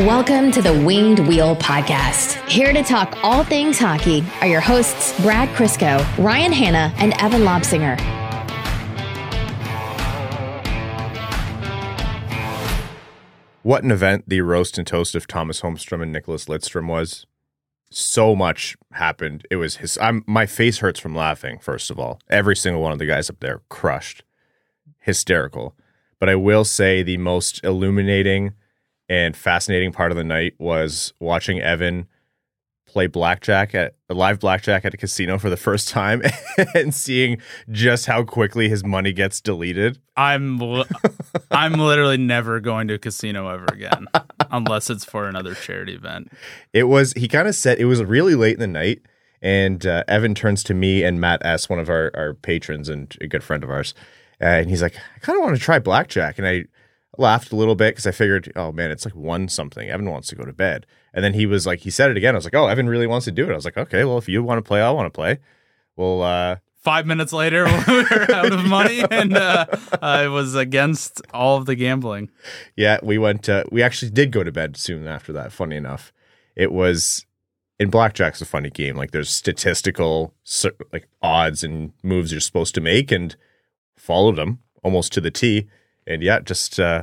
[0.00, 2.48] Welcome to the Winged Wheel Podcast.
[2.48, 7.40] Here to talk all things hockey are your hosts, Brad Crisco, Ryan Hanna, and Evan
[7.42, 7.98] Lobsinger.
[13.64, 17.26] What an event the roast and toast of Tomas Holmstrom and Nicklas Lidstrom was.
[17.90, 19.48] So much happened.
[19.50, 19.98] It was his.
[20.00, 21.58] I'm my face hurts from laughing.
[21.58, 24.22] First of all, every single one of the guys up there crushed,
[25.00, 25.74] hysterical.
[26.20, 28.52] But I will say the most illuminating
[29.08, 32.06] and fascinating part of the night was watching Evan
[32.86, 36.22] play blackjack at a live blackjack at a casino for the first time
[36.74, 37.36] and seeing
[37.70, 39.98] just how quickly his money gets deleted.
[40.16, 40.84] I'm li-
[41.50, 44.06] I'm literally never going to a casino ever again
[44.50, 46.32] unless it's for another charity event.
[46.72, 49.02] It was he kind of said it was really late in the night
[49.40, 53.14] and uh, Evan turns to me and Matt S, one of our our patrons and
[53.20, 53.94] a good friend of ours,
[54.40, 56.64] uh, and he's like, I kind of want to try blackjack, and I
[57.16, 59.88] laughed a little bit because I figured, oh man, it's like one something.
[59.88, 60.86] Evan wants to go to bed.
[61.14, 62.34] And then he was like, he said it again.
[62.34, 63.52] I was like, oh, Evan really wants to do it.
[63.52, 65.38] I was like, okay, well, if you want to play, I want to play.
[65.96, 69.66] Well, uh, Five minutes later, we were out of money, and uh,
[70.00, 72.30] it was against all of the gambling.
[72.76, 75.52] yeah, we went, uh, we actually did go to bed soon after that.
[75.52, 76.12] Funny enough,
[76.54, 77.26] it was
[77.78, 78.96] in blackjack's a funny game.
[78.96, 80.34] Like there's statistical
[80.92, 83.36] like odds and moves you're supposed to make and
[83.96, 85.68] followed them almost to the T.
[86.08, 87.02] And yeah, just uh,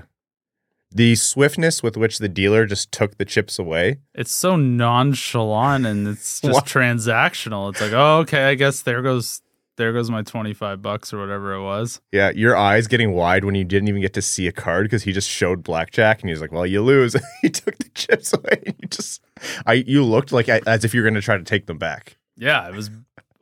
[0.91, 3.99] the swiftness with which the dealer just took the chips away.
[4.15, 7.69] It's so nonchalant and it's just transactional.
[7.71, 9.41] It's like, oh, okay, I guess there goes
[9.77, 12.01] there goes my twenty five bucks or whatever it was.
[12.11, 15.03] Yeah, your eyes getting wide when you didn't even get to see a card because
[15.03, 18.33] he just showed blackjack and he was like, "Well, you lose." he took the chips
[18.33, 18.63] away.
[18.65, 19.21] And you just,
[19.67, 22.17] I, you looked like as if you're going to try to take them back.
[22.37, 22.89] Yeah, it was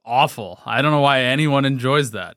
[0.03, 0.59] awful.
[0.65, 2.35] I don't know why anyone enjoys that.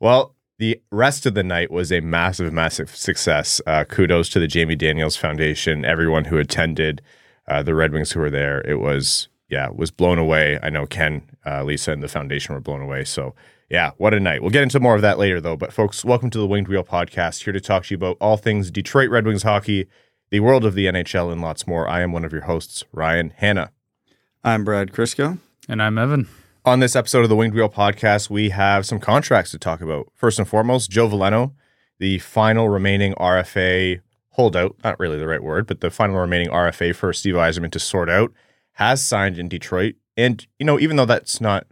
[0.00, 3.60] Well, the rest of the night was a massive, massive success.
[3.66, 7.02] Uh, kudos to the Jamie Daniels Foundation, everyone who attended,
[7.48, 8.60] uh, the Red Wings who were there.
[8.60, 10.60] It was, yeah, was blown away.
[10.62, 13.02] I know Ken, uh, Lisa, and the foundation were blown away.
[13.02, 13.34] So,
[13.70, 14.40] yeah, what a night.
[14.40, 15.56] We'll get into more of that later, though.
[15.56, 18.36] But, folks, welcome to the Winged Wheel Podcast, here to talk to you about all
[18.36, 19.88] things Detroit Red Wings hockey,
[20.30, 21.88] the world of the NHL, and lots more.
[21.88, 23.72] I am one of your hosts, Ryan Hanna.
[24.44, 25.38] I'm Brad Crisco.
[25.68, 26.28] And I'm Evan.
[26.64, 30.12] On this episode of the Winged Wheel podcast, we have some contracts to talk about.
[30.14, 31.54] First and foremost, Joe Veleno,
[31.98, 34.00] the final remaining RFA
[34.34, 37.80] holdout, not really the right word, but the final remaining RFA for Steve Yzerman to
[37.80, 38.32] sort out,
[38.74, 39.96] has signed in Detroit.
[40.16, 41.66] And, you know, even though that's not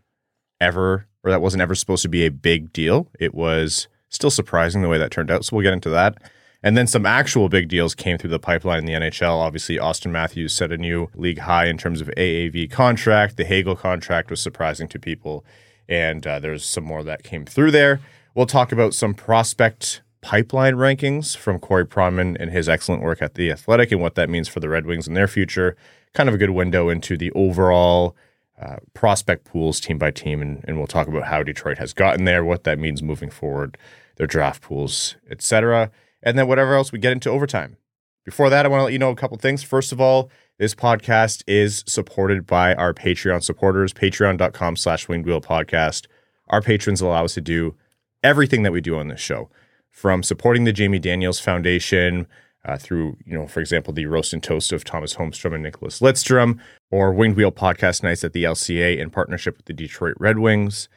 [0.61, 4.83] ever, or that wasn't ever supposed to be a big deal, it was still surprising
[4.83, 5.45] the way that turned out.
[5.45, 6.21] So we'll get into that.
[6.63, 9.37] And then some actual big deals came through the pipeline in the NHL.
[9.37, 13.37] Obviously, Auston Matthews set a new league high in terms of AAV contract.
[13.37, 15.45] The Hagel contract was surprising to people,
[15.89, 18.01] and uh, there's some more that came through there.
[18.35, 23.35] We'll talk about some prospect pipeline rankings from Corey Pronman and his excellent work at
[23.35, 25.77] the Athletic and what that means for the Red Wings and their future.
[26.13, 28.15] Kind of a good window into the overall
[28.61, 32.27] uh, prospect pools team by team, and, and we'll talk about how Detroit has gotten
[32.27, 33.79] there, what that means moving forward,
[34.17, 35.91] their draft pools, etc
[36.23, 37.77] and then whatever else we get into overtime.
[38.25, 39.63] Before that, I want to let you know a couple things.
[39.63, 45.41] First of all, this podcast is supported by our Patreon supporters, patreon.com slash winged wheel
[45.41, 46.07] podcast.
[46.49, 47.77] Our patrons allow us to do
[48.23, 49.49] everything that we do on this show,
[49.91, 52.27] from supporting the Jamie Daniels Foundation
[52.65, 56.01] uh, through, you know, for example, the roast and toast of Tomas Holmstrom and Nicklas
[56.01, 56.59] Lidstrom,
[56.91, 60.89] or Winged Wheel podcast nights at the LCA in partnership with the Detroit Red Wings.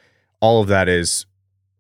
[0.42, 1.26] All of that is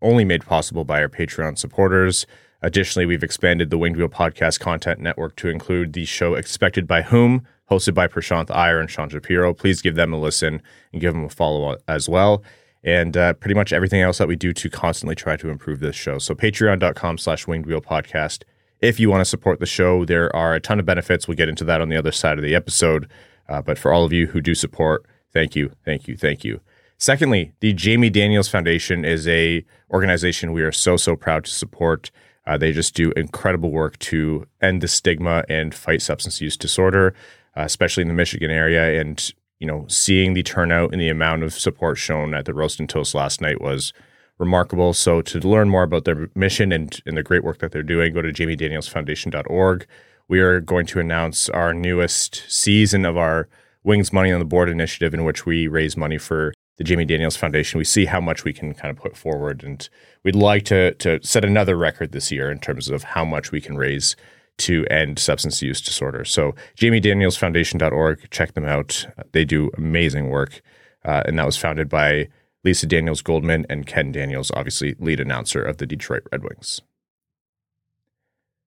[0.01, 2.25] only made possible by our Patreon supporters.
[2.63, 7.01] Additionally, we've expanded the Winged Wheel Podcast content network to include the show Expected by
[7.01, 9.53] Whom, hosted by Prashanth Iyer and Sean Shapiro.
[9.53, 10.61] Please give them a listen
[10.93, 12.41] and give them a follow as well.
[12.81, 15.97] And uh, pretty much everything else that we do to constantly try to improve this
[15.97, 16.19] show.
[16.19, 18.43] So patreon.com slash winged wheel podcast.
[18.79, 21.27] If you want to support the show, there are a ton of benefits.
[21.27, 23.09] We'll get into that on the other side of the episode.
[23.49, 26.61] Uh, but for all of you who do support, thank you, thank you, thank you.
[26.97, 32.09] Secondly, the Jamie Daniels Foundation is a organization we are so so proud to support.
[32.45, 37.13] Uh, they just do incredible work to end the stigma and fight substance use disorder,
[37.55, 38.99] uh, especially in the Michigan area.
[38.99, 42.81] And you know, seeing the turnout and the amount of support shown at the roast
[42.81, 43.93] and toast last night was
[44.37, 44.93] remarkable.
[44.93, 48.13] So to learn more about their mission and, and the great work that they're doing,
[48.13, 49.87] go to jamiedanielsfoundation.org.
[50.27, 53.47] We are going to announce our newest season of our
[53.83, 57.37] Wings Money on the Board initiative, in which we raise money for the Jamie Daniels
[57.37, 57.77] Foundation.
[57.77, 59.87] We see how much we can kind of put forward, and
[60.23, 63.61] we'd like to to set another record this year in terms of how much we
[63.61, 64.15] can raise
[64.59, 66.23] to end substance use disorder.
[66.25, 69.07] So, jamiedanielsfoundation.org, check them out.
[69.31, 70.61] They do amazing work,
[71.03, 72.29] uh, and that was founded by
[72.63, 76.81] Lisa Daniels Goldman and Ken Daniels, obviously lead announcer of the Detroit Red Wings.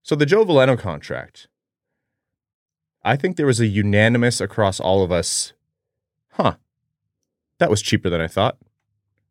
[0.03, 1.49] So, the Joe Veleno contract
[3.07, 5.53] I think there was a unanimous across all of us,
[6.33, 6.57] huh,
[7.59, 8.59] that was cheaper than I thought,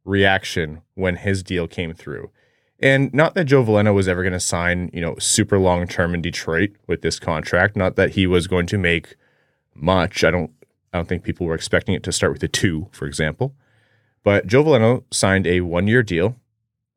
[0.03, 2.31] reaction when his deal came through.
[2.79, 6.13] And not that Joe Veleno was ever going to sign, you know, super long term
[6.13, 7.75] in Detroit with this contract.
[7.75, 9.15] Not that he was going to make
[9.73, 10.23] much.
[10.23, 10.51] I don't
[10.93, 13.53] I don't think people were expecting it to start with a two, for example.
[14.23, 16.37] But Joe Veleno signed a one year deal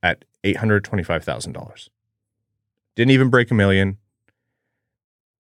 [0.03, 1.89] at $825,000.
[2.95, 3.99] Didn't even break a million.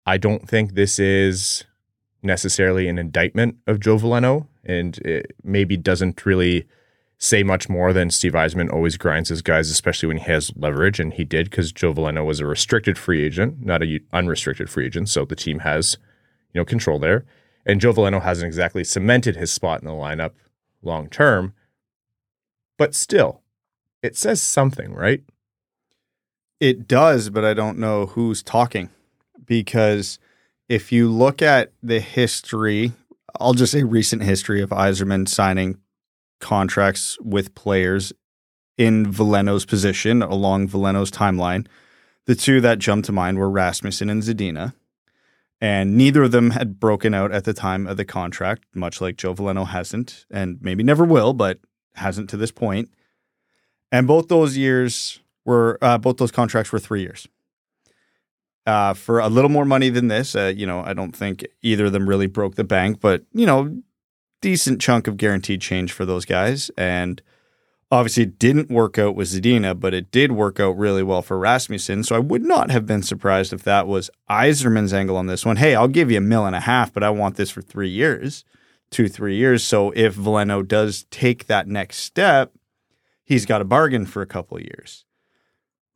[0.04, 1.64] I don't think this is
[2.22, 6.66] necessarily an indictment of Joe Veleno, and it maybe doesn't really
[7.18, 11.00] say much more than Steve Yzerman always grinds his guys, especially when he has leverage,
[11.00, 14.86] and he did because Joe Veleno was a restricted free agent, not a unrestricted free
[14.86, 15.96] agent, so the team has
[16.52, 17.24] you know control there.
[17.66, 20.32] And Joe Veleno hasn't exactly cemented his spot in the lineup
[20.82, 21.54] long term,
[22.76, 23.42] but still,
[24.02, 25.22] it says something, right?
[26.60, 28.90] It does, but I don't know who's talking
[29.44, 30.18] because
[30.68, 32.92] if you look at the history,
[33.38, 35.78] I'll just say recent history of Yzerman signing
[36.40, 38.12] contracts with players
[38.76, 41.66] in Veleno's position along Veleno's timeline.
[42.26, 44.74] The two that jumped to mind were Rasmussen and Zadina.
[45.60, 49.16] And neither of them had broken out at the time of the contract, much like
[49.16, 51.58] Joe Veleno hasn't, and maybe never will, but
[51.94, 52.90] hasn't to this point.
[53.90, 57.26] And both those years were, uh, both those contracts were three years.
[58.68, 61.86] Uh, for a little more money than this, uh, you know, I don't think either
[61.86, 63.80] of them really broke the bank, but, you know,
[64.42, 66.70] decent chunk of guaranteed change for those guys.
[66.76, 67.22] And
[67.90, 71.38] obviously, it didn't work out with Zadina, but it did work out really well for
[71.38, 72.04] Rasmussen.
[72.04, 75.56] So I would not have been surprised if that was Yzerman's angle on this one.
[75.56, 77.88] Hey, I'll give you a mill and a half, but I want this for three
[77.88, 78.44] years,
[78.90, 79.64] two, three years.
[79.64, 82.52] So if Veleno does take that next step,
[83.24, 85.06] he's got a bargain for a couple of years.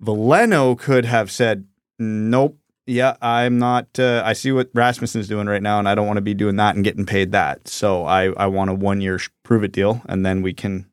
[0.02, 1.66] Veleno could have said,
[1.98, 2.56] nope.
[2.86, 3.98] Yeah, I'm not.
[3.98, 6.56] Uh, I see what Rasmussen's doing right now, and I don't want to be doing
[6.56, 7.68] that and getting paid that.
[7.68, 10.86] So I, I want a one year prove it deal, and then we can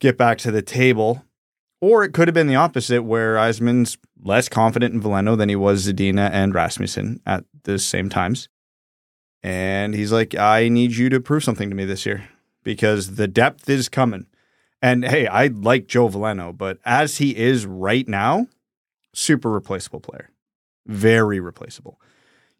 [0.00, 1.24] get back to the table.
[1.80, 5.54] Or it could have been the opposite, where Yzerman's less confident in Veleno than he
[5.54, 8.48] was Zadina and Rasmussen at the same times.
[9.44, 12.28] And he's like, I need you to prove something to me this year
[12.64, 14.26] because the depth is coming.
[14.82, 18.48] And hey, I like Joe Veleno, but as he is right now,
[19.14, 20.30] super replaceable player.
[20.88, 22.00] Very replaceable.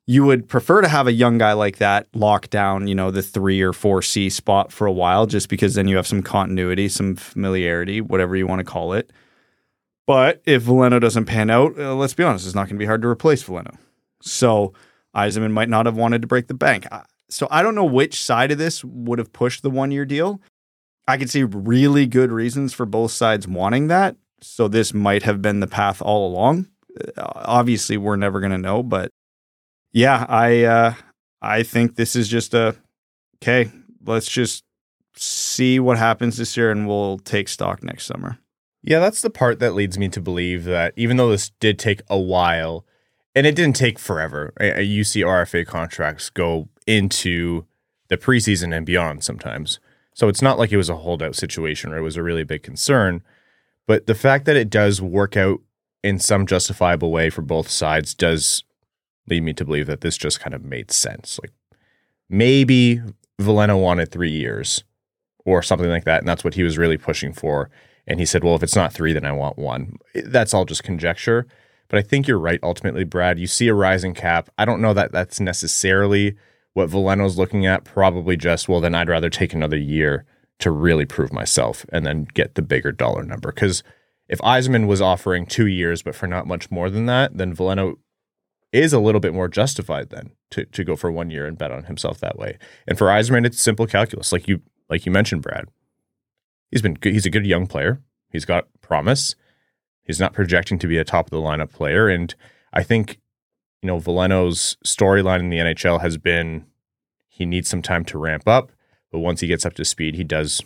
[0.07, 3.23] You would prefer to have a young guy like that lock down, you know, the
[3.23, 6.89] three or four C spot for a while, just because then you have some continuity,
[6.89, 9.13] some familiarity, whatever you want to call it.
[10.07, 12.87] But if Veleno doesn't pan out, uh, let's be honest, it's not going to be
[12.87, 13.77] hard to replace Veleno.
[14.23, 14.73] So
[15.15, 16.87] Yzerman might not have wanted to break the bank.
[17.29, 20.41] So I don't know which side of this would have pushed the one year deal.
[21.07, 24.17] I could see really good reasons for both sides wanting that.
[24.41, 26.69] So this might have been the path all along.
[27.17, 29.11] Obviously, we're never going to know, but
[29.93, 30.95] yeah, I uh,
[31.41, 32.77] I think this is just a
[33.43, 33.71] okay.
[34.05, 34.65] Let's just
[35.17, 38.39] see what happens this year, and we'll take stock next summer.
[38.83, 42.01] Yeah, that's the part that leads me to believe that even though this did take
[42.09, 42.85] a while,
[43.35, 47.67] and it didn't take forever, you see RFA contracts go into
[48.09, 49.81] the preseason and beyond sometimes.
[50.15, 52.63] So it's not like it was a holdout situation or it was a really big
[52.63, 53.23] concern.
[53.87, 55.61] But the fact that it does work out
[56.03, 58.65] in some justifiable way for both sides does
[59.29, 61.39] lead me to believe that this just kind of made sense.
[61.43, 61.53] Like
[62.29, 63.01] maybe
[63.41, 64.85] Veleno wanted three years
[65.45, 66.21] or something like that.
[66.21, 67.71] And that's what he was really pushing for.
[68.07, 69.97] And he said, well, if it's not three, then I want one.
[70.15, 71.47] That's all just conjecture.
[71.89, 73.39] But I think you're right, ultimately, Brad.
[73.39, 74.51] You see a rising cap.
[74.59, 76.37] I don't know that that's necessarily
[76.75, 77.85] what Veleno's looking at.
[77.85, 80.25] Probably just, well, then I'd rather take another year
[80.59, 83.53] to really prove myself and then get the bigger dollar number.
[83.53, 83.83] Because
[84.29, 87.97] if Yzerman was offering two years, but for not much more than that, then Veleno
[88.73, 91.71] is a little bit more justified then to, to go for one year and bet
[91.71, 92.59] on himself that way.
[92.87, 95.67] And for Yzerman, it's simple calculus, like you like you mentioned, Brad.
[96.71, 98.03] He's been good, he's a good young player.
[98.31, 99.35] He's got promise.
[100.03, 102.35] He's not projecting to be a top of the lineup player, and
[102.73, 103.21] I think
[103.83, 106.67] you know Veleno's storyline in the NHL has been
[107.29, 108.73] he needs some time to ramp up,
[109.11, 110.63] but once he gets up to speed, he does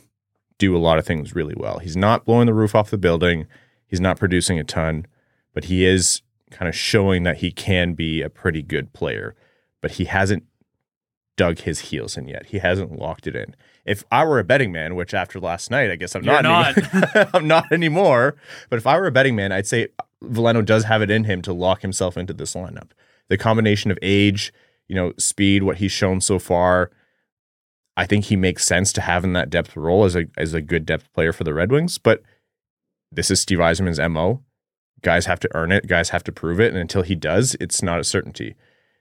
[0.63, 1.81] do a lot of things really well.
[1.81, 3.49] He's not blowing the roof off the building.
[3.85, 5.07] He's not producing a ton,
[5.53, 9.35] but he is kind of showing that he can be a pretty good player,
[9.81, 10.45] but he hasn't
[11.37, 12.47] dug his heels in yet.
[12.47, 13.57] He hasn't locked it in.
[13.85, 16.79] If I were a betting man, which after last night, I guess I'm You're not,
[16.79, 18.37] Anymore, I'm not anymore.
[18.71, 19.89] But if I were a betting man, I'd say
[20.23, 22.91] Veleno does have it in him to lock himself into this lineup.
[23.27, 24.53] The combination of age,
[24.87, 26.93] you know, speed, what he's shown so far,
[27.97, 30.63] I think he makes sense to have in that depth role as a as a
[30.63, 31.99] good depth player for the Red Wings.
[31.99, 32.23] But
[33.11, 34.43] this is Steve Yzerman's mo.
[35.03, 35.87] Guys have to earn it.
[35.87, 38.55] Guys have to prove it, and until he does, it's not a certainty.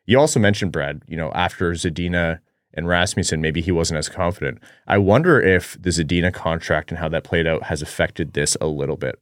[0.05, 2.39] You also mentioned Brad, you know, after Zadina
[2.73, 4.59] and Rasmussen, maybe he wasn't as confident.
[4.87, 8.67] I wonder if the Zadina contract and how that played out has affected this a
[8.67, 9.19] little bit.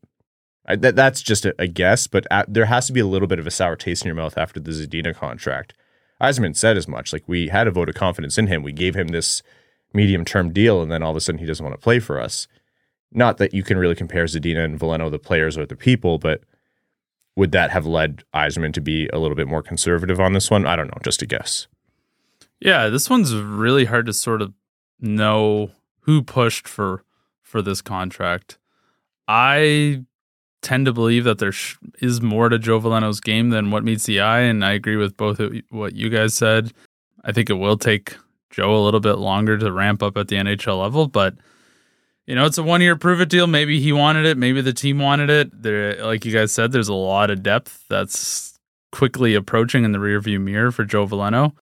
[0.66, 3.28] I, that, that's just a, a guess, but at, there has to be a little
[3.28, 5.74] bit of a sour taste in your mouth after the Zadina contract.
[6.22, 7.12] Yzerman said as much.
[7.12, 8.62] Like we had a vote of confidence in him.
[8.62, 9.42] We gave him this
[9.94, 12.20] medium term deal, and then all of a sudden he doesn't want to play for
[12.20, 12.48] us.
[13.12, 16.42] Not that you can really compare Zadina and Veleno, the players or the people, but
[17.36, 20.66] would that have led Yzerman to be a little bit more conservative on this one?
[20.66, 21.68] I don't know, just a guess.
[22.60, 24.54] Yeah, this one's really hard to sort of
[25.00, 27.04] know who pushed for
[27.42, 28.58] for this contract.
[29.28, 30.04] I
[30.62, 31.54] tend to believe that there
[32.02, 35.16] is more to Joe Veleno's game than what meets the eye, and I agree with
[35.16, 36.74] both what you guys said.
[37.24, 38.16] I think it will take
[38.50, 41.36] Joe a little bit longer to ramp up at the NHL level, but
[42.26, 43.48] you know, it's a one year prove it deal.
[43.48, 45.64] Maybe he wanted it, maybe the team wanted it.
[45.64, 48.60] There, like you guys said, there's a lot of depth that's
[48.92, 51.54] quickly approaching in the rearview mirror for Joe Veleno.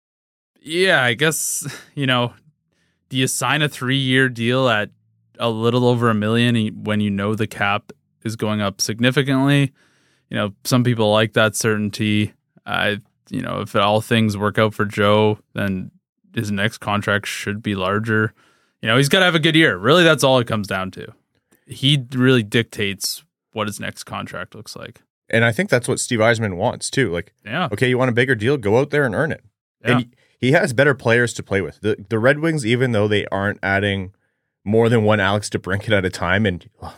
[0.60, 2.34] Yeah, I guess you know,
[3.08, 4.90] do you sign a three year deal at
[5.38, 7.92] a little over a million when you know the cap
[8.24, 9.72] is going up significantly?
[10.30, 12.34] You know, some people like that certainty.
[12.66, 15.90] I, you know, if all things work out for Joe, then
[16.34, 18.32] his next contract should be larger.
[18.82, 19.76] You know, he's got to have a good year.
[19.76, 21.12] Really, that's all it comes down to.
[21.66, 25.02] He really dictates what his next contract looks like.
[25.30, 27.12] And I think that's what Steve Yzerman wants too.
[27.12, 27.68] Like, Yeah.
[27.72, 28.56] okay, you want a bigger deal?
[28.56, 29.44] Go out there and earn it.
[29.84, 29.98] Yeah.
[29.98, 31.80] And he has better players to play with.
[31.80, 34.12] The the Red Wings, even though they aren't adding
[34.64, 36.94] more than one Alex DeBrincat at a time, and ugh,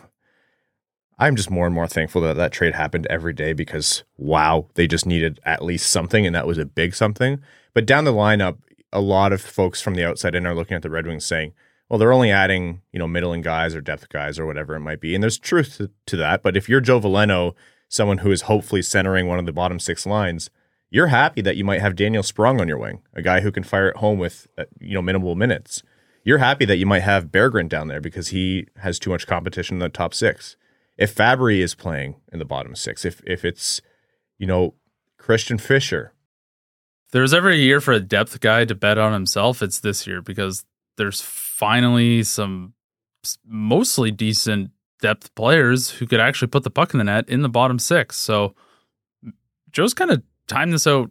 [1.18, 4.86] I'm just more and more thankful that that trade happened every day because wow, they
[4.86, 7.40] just needed at least something, and that was a big something.
[7.74, 8.58] But down the lineup,
[8.92, 11.52] a lot of folks from the outside in are looking at the Red Wings saying,
[11.88, 15.00] well, they're only adding, you know, middling guys or depth guys or whatever it might
[15.00, 15.14] be.
[15.14, 16.42] And there's truth to, that.
[16.42, 17.54] But if you're Joe Veleno,
[17.88, 20.50] someone who is hopefully centering one of the bottom six lines,
[20.88, 23.64] you're happy that you might have Daniel Sprong on your wing, a guy who can
[23.64, 25.82] fire at home with, uh, you know, minimal minutes.
[26.22, 29.76] You're happy that you might have Berggren down there because he has too much competition
[29.76, 30.56] in the top six.
[30.96, 33.80] If Fabbri is playing in the bottom six, if if it's,
[34.38, 34.74] you know,
[35.16, 36.12] Christian Fischer,
[37.12, 40.64] there's every year for a depth guy to bet on himself, it's this year because
[40.96, 42.74] there's finally some
[43.46, 44.70] mostly decent
[45.02, 48.16] depth players who could actually put the puck in the net in the bottom six.
[48.16, 48.54] So
[49.70, 51.10] Joe's kind of timed this out.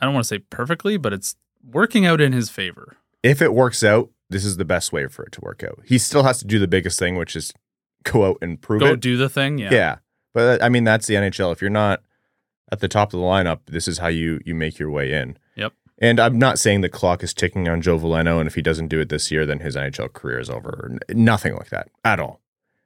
[0.00, 2.96] I don't want to say perfectly, but it's working out in his favor.
[3.22, 5.80] if it works out, this is the best way for it to work out.
[5.84, 7.52] He still has to do the biggest thing, which is
[8.04, 8.90] go out and prove Go it.
[8.90, 9.58] Go do the thing.
[9.58, 9.72] Yeah.
[9.72, 9.96] yeah.
[10.34, 11.52] But I mean, that's the NHL.
[11.52, 12.02] If you're not
[12.72, 15.36] at the top of the lineup, this is how you you make your way in.
[15.56, 15.74] Yep.
[15.98, 18.88] And I'm not saying the clock is ticking on Joe Veleno, and if he doesn't
[18.88, 20.98] do it this year, then his NHL career is over.
[21.10, 22.40] Nothing like that at all.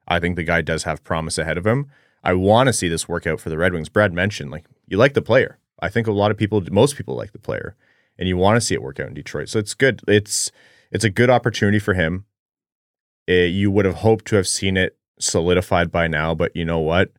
[0.08, 1.86] I think the guy does have promise ahead of him.
[2.22, 3.88] I want to see this work out for the Red Wings.
[3.88, 5.58] Brad mentioned like you like the player.
[5.80, 7.76] I think a lot of people, most people like the player,
[8.18, 9.48] and you want to see it work out in Detroit.
[9.48, 10.02] So it's good.
[10.08, 10.50] It's
[10.90, 12.24] it's a good opportunity for him.
[13.28, 16.80] Eh, you would have hoped to have seen it solidified by now, but you know
[16.80, 17.12] what?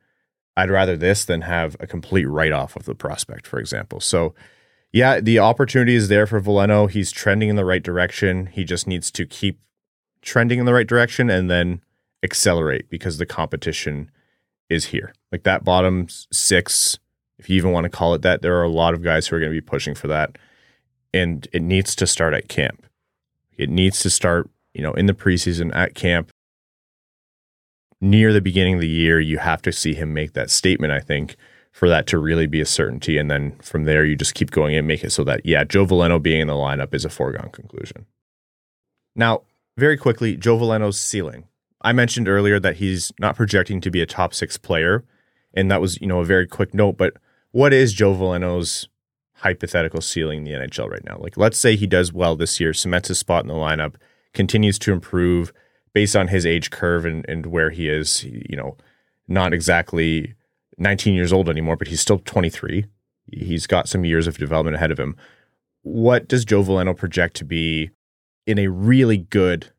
[0.57, 3.99] I'd rather this than have a complete write off of the prospect, for example.
[3.99, 4.33] So,
[4.91, 6.89] yeah, the opportunity is there for Veleno.
[6.89, 8.47] He's trending in the right direction.
[8.47, 9.59] He just needs to keep
[10.23, 11.81] trending in the right direction and then
[12.23, 14.09] accelerate because the competition
[14.67, 15.13] is here.
[15.31, 16.97] Like that bottom six,
[17.37, 19.35] if you even want to call it that, there are a lot of guys who
[19.35, 20.39] are going to be pushing for that.
[21.13, 22.87] And it needs to start at camp.
[23.55, 26.31] It needs to start, you know, in the preseason at camp
[28.01, 30.99] near the beginning of the year, you have to see him make that statement, I
[30.99, 31.35] think,
[31.71, 33.17] for that to really be a certainty.
[33.17, 35.85] And then from there, you just keep going and make it so that, yeah, Joe
[35.85, 38.05] Veleno being in the lineup is a foregone conclusion.
[39.15, 39.41] Now,
[39.77, 41.45] very quickly, Joe Veleno's ceiling.
[41.81, 45.03] I mentioned earlier that he's not projecting to be a top six player.
[45.53, 46.97] And that was, you know, a very quick note.
[46.97, 47.13] But
[47.51, 48.89] what is Joe Veleno's
[49.33, 51.17] hypothetical ceiling in the NHL right now?
[51.19, 53.95] Like, let's say he does well this year, cements his spot in the lineup,
[54.33, 55.53] continues to improve
[55.97, 58.77] based on his age curve and, and where he is, you know,
[59.27, 60.35] not exactly
[60.77, 62.85] 19 years old anymore, but he's still 23.
[63.31, 65.15] He's got some years of development ahead of him.
[65.81, 67.89] What does Joe Veleno project to be
[68.45, 69.71] in a really good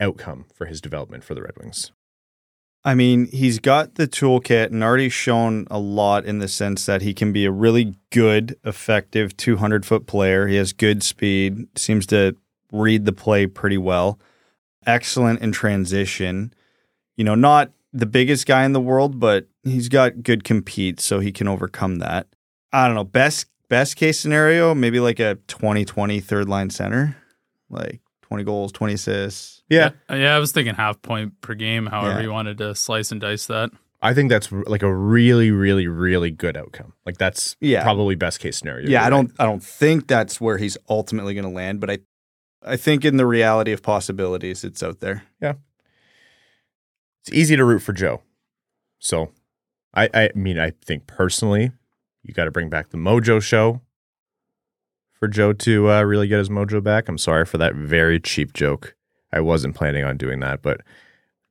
[0.00, 1.92] outcome for his development for the Red Wings?
[2.82, 7.02] I mean, he's got the toolkit and already shown a lot in the sense that
[7.02, 10.48] he can be a really good, effective 200 foot player.
[10.48, 12.34] He has good speed, seems to
[12.72, 14.18] read the play pretty well,
[14.86, 16.52] excellent in transition.
[17.16, 21.20] You know, not the biggest guy in the world, but he's got good compete, so
[21.20, 22.26] he can overcome that.
[22.72, 23.04] I don't know.
[23.04, 27.16] Best best case scenario, maybe like a 20-20 third line center,
[27.68, 29.62] like 20 goals, 20 assists.
[29.68, 29.90] Yeah.
[30.10, 32.24] Yeah, I was thinking half point per game, however Yeah.
[32.26, 33.70] you wanted to slice and dice that.
[34.02, 36.94] I think that's like a really, really, really good outcome.
[37.06, 37.82] Like that's Yeah.
[37.82, 38.88] probably best case scenario.
[38.88, 39.36] Yeah, You're I don't right.
[39.40, 41.98] I don't think that's where he's ultimately going to land, but I
[42.62, 45.24] I think in the reality of possibilities, it's out there.
[45.40, 45.54] Yeah.
[47.22, 48.22] It's easy to root for Joe.
[48.98, 49.30] So,
[49.94, 51.72] I, I mean, I think personally,
[52.22, 53.80] you got to bring back the Mojo show
[55.12, 57.08] for Joe to uh, really get his mojo back.
[57.08, 58.94] I'm sorry for that very cheap joke.
[59.32, 60.80] I wasn't planning on doing that, but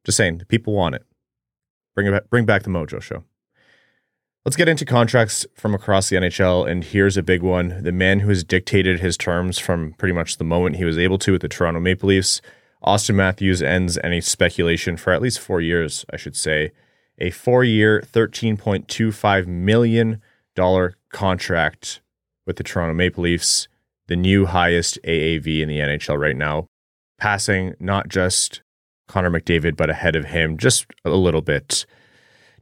[0.03, 1.05] just saying, people want it.
[1.95, 3.23] Bring it back, bring back the Mojo show.
[4.45, 8.21] Let's get into contracts from across the NHL, and here's a big one: the man
[8.21, 11.41] who has dictated his terms from pretty much the moment he was able to with
[11.41, 12.41] the Toronto Maple Leafs.
[12.83, 16.71] Auston Matthews ends any speculation for at least four years, I should say.
[17.17, 20.21] A four year, $13.25 million
[21.11, 22.01] contract
[22.47, 23.67] with the Toronto Maple Leafs,
[24.07, 26.67] the new highest AAV in the NHL right now,
[27.17, 28.61] passing not just
[29.09, 31.85] Connor McDavid, but ahead of him just a little bit,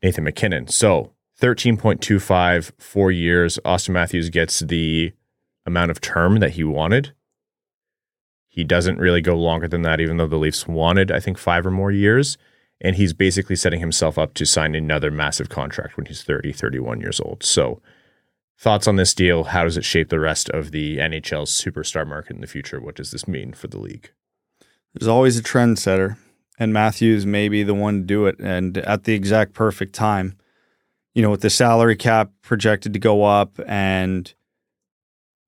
[0.01, 0.67] Nathan MacKinnon.
[0.67, 3.59] So 13.25, four years.
[3.63, 5.13] Auston Matthews gets the
[5.65, 7.13] amount of term that he wanted.
[8.47, 11.65] He doesn't really go longer than that, even though the Leafs wanted, I think, five
[11.65, 12.37] or more years.
[12.81, 17.01] And he's basically setting himself up to sign another massive contract when he's 30, 31
[17.01, 17.43] years old.
[17.43, 17.81] So,
[18.57, 19.45] thoughts on this deal?
[19.45, 22.79] How does it shape the rest of the NHL's superstar market in the future?
[22.79, 24.11] What does this mean for the league?
[24.93, 26.17] There's always a trendsetter,
[26.57, 30.35] and Matthews may be the one to do it, and at the exact perfect time.
[31.17, 34.31] You know, with the salary cap projected to go up, and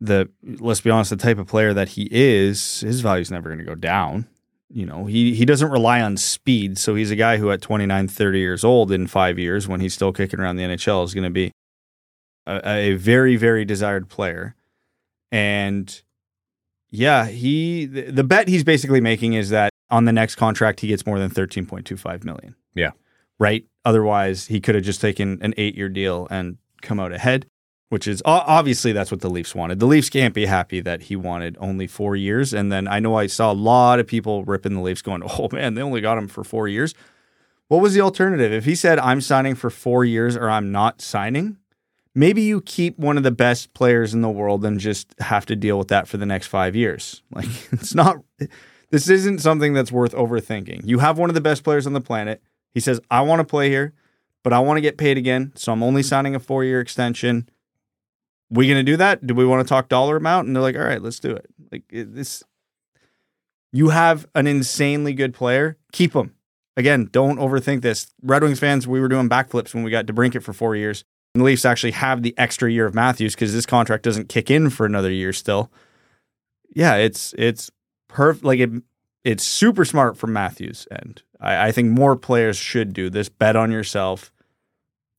[0.01, 3.49] the let's be honest, the type of player that he is, his value is never
[3.49, 4.27] going to go down.
[4.71, 8.07] You know, he he doesn't rely on speed, so he's a guy who at 29,
[8.07, 11.23] 30 years old in five years, when he's still kicking around the NHL, is going
[11.23, 11.51] to be
[12.47, 14.55] a, a very very desired player,
[15.31, 16.01] and
[16.89, 20.87] yeah, he the, the bet he's basically making is that on the next contract he
[20.87, 22.55] gets more than 13.25 million.
[22.75, 22.91] Yeah.
[23.39, 23.65] Right?
[23.89, 27.47] Otherwise, he could have just taken an 8-year deal and come out ahead,
[27.89, 29.79] which is obviously that's what the Leafs wanted.
[29.79, 33.15] The Leafs can't be happy that he wanted only 4 years and then I know
[33.15, 36.19] I saw a lot of people ripping the Leafs going, "Oh man, they only got
[36.19, 36.93] him for 4 years."
[37.67, 38.53] What was the alternative?
[38.53, 41.57] If he said I'm signing for 4 years or I'm not signing,
[42.13, 45.55] maybe you keep one of the best players in the world and just have to
[45.55, 47.23] deal with that for the next five years.
[47.31, 48.17] Like it's not,
[48.91, 50.81] this isn't something that's worth overthinking.
[50.85, 52.43] You have one of the best players on the planet.
[52.73, 53.93] He says, I want to play here,
[54.43, 55.51] but I want to get paid again.
[55.55, 57.49] So I'm only signing a four year extension.
[58.49, 59.25] We going to do that?
[59.25, 60.47] Do we want to talk dollar amount?
[60.47, 61.45] And they're like, all right, let's do it.
[61.71, 62.43] Like this,
[63.71, 65.77] you have an insanely good player.
[65.91, 66.35] Keep him.
[66.75, 68.07] Again, don't overthink this.
[68.23, 71.03] Red Wings fans, we were doing backflips when we got DeBrincat for four years.
[71.35, 74.49] And the Leafs actually have the extra year of Matthews because this contract doesn't kick
[74.49, 75.71] in for another year still.
[76.73, 77.69] Yeah, it's it's
[78.07, 78.45] perfect.
[78.45, 78.71] Like it,
[79.23, 81.23] it's super smart from Matthews, end.
[81.39, 83.29] I, I think more players should do this.
[83.29, 84.31] Bet on yourself,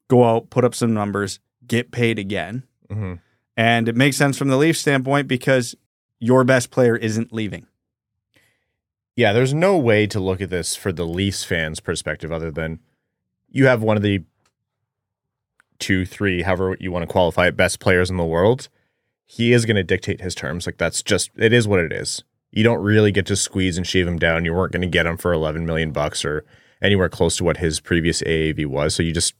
[0.09, 3.15] go out, put up some numbers, get paid again, Mm-hmm.
[3.57, 5.77] and it makes sense from the Leafs standpoint because
[6.19, 7.67] your best player isn't leaving.
[9.17, 12.81] Yeah, there's no way to look at this for the Leafs fans' perspective other than
[13.49, 14.25] you have one of the
[15.79, 18.69] two, three, however you want to qualify it, best players in the world.
[19.27, 20.67] He is going to dictate his terms.
[20.67, 22.25] Like that's just it is what it is.
[22.53, 24.45] You don't really get to squeeze and shave him down.
[24.45, 26.45] You weren't going to get him for 11 million bucks or
[26.83, 28.95] anywhere close to what his previous AAV was.
[28.95, 29.35] So you just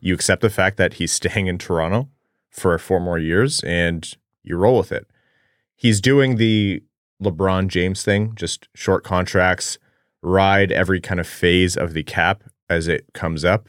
[0.00, 2.08] you accept the fact that he's staying in Toronto
[2.50, 5.06] for four more years and you roll with it.
[5.74, 6.82] He's doing the
[7.22, 9.78] LeBron James thing, just short contracts,
[10.22, 13.68] ride every kind of phase of the cap as it comes up.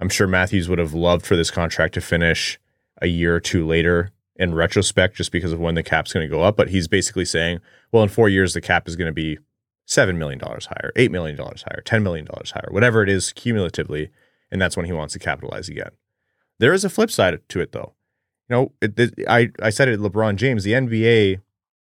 [0.00, 2.58] I'm sure Matthews would have loved for this contract to finish
[3.00, 6.34] a year or two later in retrospect, just because of when the cap's going to
[6.34, 6.56] go up.
[6.56, 7.60] But he's basically saying,
[7.92, 9.38] well, in four years, the cap is going to be
[9.88, 14.10] $7 million higher, $8 million higher, $10 million higher, whatever it is cumulatively.
[14.50, 15.90] And that's when he wants to capitalize again.
[16.58, 17.94] There is a flip side to it, though.
[18.48, 21.40] You know, it, it, I, I said it, LeBron James, the NBA,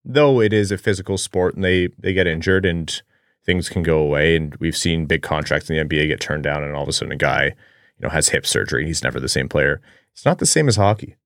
[0.04, 3.02] though it is a physical sport and they, they get injured and
[3.44, 4.36] things can go away.
[4.36, 6.92] And we've seen big contracts in the NBA get turned down, and all of a
[6.92, 8.86] sudden a guy, you know, has hip surgery.
[8.86, 9.80] He's never the same player.
[10.12, 11.16] It's not the same as hockey.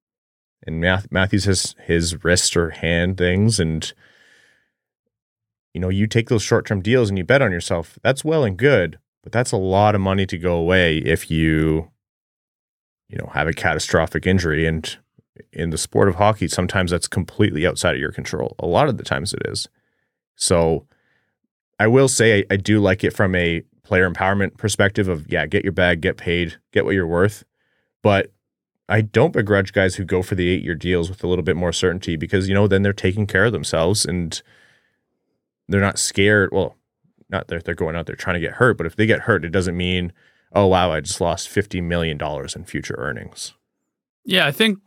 [0.66, 3.92] And Matthews has his wrist or hand things, and
[5.73, 7.99] you know, you take those short term deals and you bet on yourself.
[8.03, 11.90] That's well and good, but that's a lot of money to go away if you,
[13.09, 14.66] you know, have a catastrophic injury.
[14.66, 14.96] And
[15.53, 18.57] in the sport of hockey, sometimes that's completely outside of your control.
[18.59, 19.68] A lot of the times it is.
[20.37, 20.87] So
[21.79, 25.46] I will say I, I do like it from a player empowerment perspective of yeah,
[25.46, 27.44] get your bag, get paid, get what you're worth.
[28.03, 28.33] But
[28.90, 31.57] I don't begrudge guys who go for the eight year deals with a little bit
[31.57, 34.42] more certainty because you know then they're taking care of themselves and
[35.68, 36.50] they're not scared.
[36.53, 36.76] Well,
[37.29, 39.44] not that they're going out there trying to get hurt, but if they get hurt,
[39.44, 40.12] it doesn't mean
[40.53, 43.55] oh wow, I just lost fifty million dollars in future earnings.
[44.24, 44.79] Yeah, I think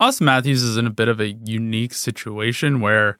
[0.00, 3.18] Auston Matthews is in a bit of a unique situation where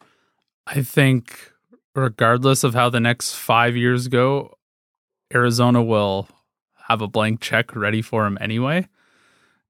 [0.67, 1.53] I think,
[1.95, 4.59] regardless of how the next five years go,
[5.33, 6.29] Arizona will
[6.89, 8.89] have a blank check ready for him anyway.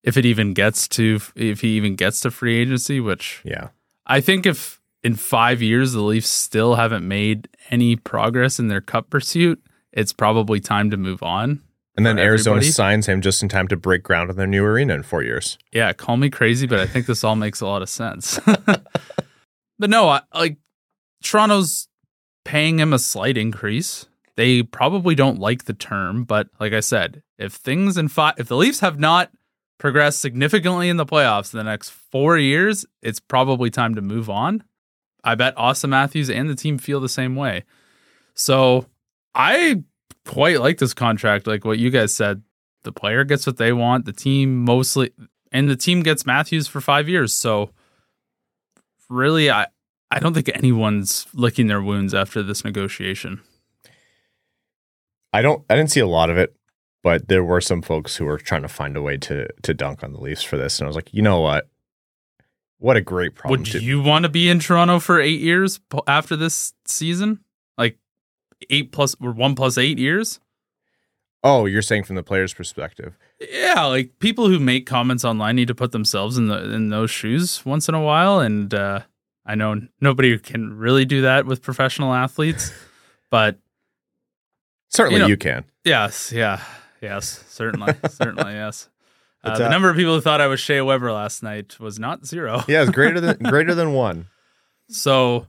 [0.05, 3.69] If it even gets to, if he even gets to free agency, which Yeah.
[4.07, 8.83] I think if in five years the Leafs still haven't made any progress in their
[8.83, 9.61] cup pursuit,
[9.93, 11.63] it's probably time to move on.
[11.97, 12.73] And then Arizona everybody?
[12.73, 15.57] signs him just in time to break ground on their new arena in four years.
[15.73, 18.39] Yeah, call me crazy, but I think this all makes a lot of sense.
[18.67, 20.59] but no, I, like
[21.23, 21.89] Toronto's
[22.45, 24.07] paying him a slight increase.
[24.37, 28.49] They probably don't like the term, but like I said, if things in five, if
[28.49, 29.31] the Leafs have not
[29.79, 34.31] progressed significantly in the playoffs in the next four years, it's probably time to move
[34.31, 34.65] on.
[35.23, 37.65] I bet Auston Matthews and the team feel the same way.
[38.35, 38.87] So
[39.35, 39.83] I
[40.27, 41.47] quite like this contract.
[41.47, 42.43] Like what you guys said,
[42.83, 44.05] the player gets what they want.
[44.05, 45.13] The team mostly,
[45.51, 47.33] and the team gets Matthews for five years.
[47.33, 47.71] So
[49.09, 49.67] really, I
[50.11, 53.41] I don't think anyone's licking their wounds after this negotiation.
[55.33, 56.55] I don't I didn't see a lot of it,
[57.05, 60.03] but there were some folks who were trying to find a way to to dunk
[60.03, 60.81] on the Leafs for this.
[60.81, 61.69] And I was like, you know what?
[62.79, 65.79] What a great problem Would to you want to be in Toronto for eight years
[66.09, 67.39] after this season?
[67.79, 67.99] Like
[68.71, 70.41] eight plus or one plus eight years?
[71.47, 73.19] Oh, you're saying from the player's perspective.
[73.39, 77.11] Yeah, like people who make comments online need to put themselves in the in those
[77.11, 79.01] shoes once in a while, and uh,
[79.45, 82.73] I know nobody can really do that with professional athletes,
[83.31, 83.59] but
[84.89, 85.65] Certainly You you, can.
[85.85, 86.63] yes, yeah,
[87.05, 88.89] yes, certainly, certainly, yes.
[89.43, 92.25] Uh, the number of people who thought I was Shea Weber last night was not
[92.27, 92.63] zero.
[92.69, 94.27] Yeah, it's greater than greater than one.
[94.89, 95.47] So,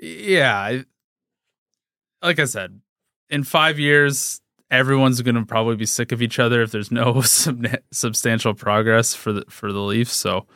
[0.00, 0.84] yeah, I,
[2.22, 2.80] like I said,
[3.28, 4.40] in five years,
[4.70, 9.14] everyone's going to probably be sick of each other if there's no sub- substantial progress
[9.14, 10.14] for the for the Leafs.
[10.14, 10.46] So,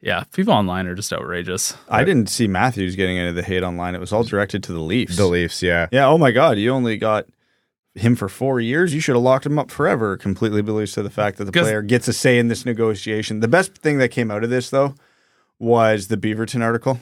[0.00, 1.76] yeah, people online are just outrageous.
[1.90, 3.94] I didn't see Matthews getting any of the hate online.
[3.94, 5.16] It was all directed to the Leafs.
[5.16, 5.88] The Leafs, yeah.
[5.92, 6.06] Yeah.
[6.06, 6.56] Oh my God.
[6.56, 7.26] You only got
[7.94, 8.94] him for four years.
[8.94, 10.16] You should have locked him up forever.
[10.16, 13.40] Completely believes to the fact that the player gets a say in this negotiation.
[13.40, 14.94] The best thing that came out of this, though,
[15.58, 17.00] was the Beaverton article.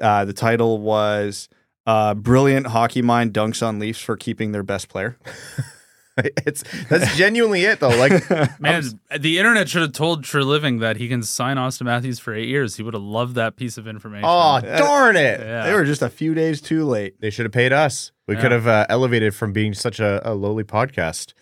[0.00, 1.48] Uh, the title was
[1.86, 5.18] uh, "Brilliant Hockey Mind Dunks on Leafs for Keeping Their Best Player."
[6.46, 7.88] It's that's genuinely it though.
[7.90, 8.28] Like
[8.60, 8.82] Man,
[9.18, 12.76] the internet should have told Treliving that he can sign Auston Matthews for eight years.
[12.76, 14.24] He would have loved that piece of information.
[14.26, 15.40] oh darn it.
[15.40, 15.66] yeah.
[15.66, 17.20] They were just a few days too late.
[17.20, 18.12] They should have paid us.
[18.26, 18.40] We Yeah.
[18.42, 21.34] could have uh, elevated from being such a, a lowly podcast.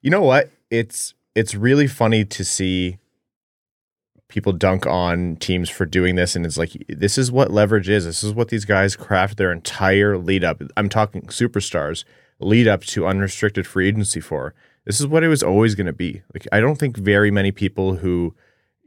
[0.00, 0.50] You know what?
[0.70, 2.98] It's it's really funny to see
[4.28, 8.04] people dunk on teams for doing this, and it's like this is what leverage is.
[8.04, 10.62] This is what these guys craft their entire lead up.
[10.76, 12.04] I'm talking superstars
[12.40, 14.54] lead up to unrestricted free agency for.
[14.84, 16.22] This is what it was always going to be.
[16.34, 18.34] Like I don't think very many people who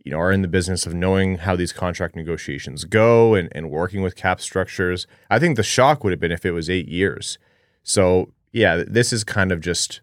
[0.04, 3.72] you know are in the business of knowing how these contract negotiations go and, and
[3.72, 5.08] working with cap structures.
[5.30, 7.38] I think the shock would have been if it was eight years.
[7.84, 10.02] So yeah, this is kind of just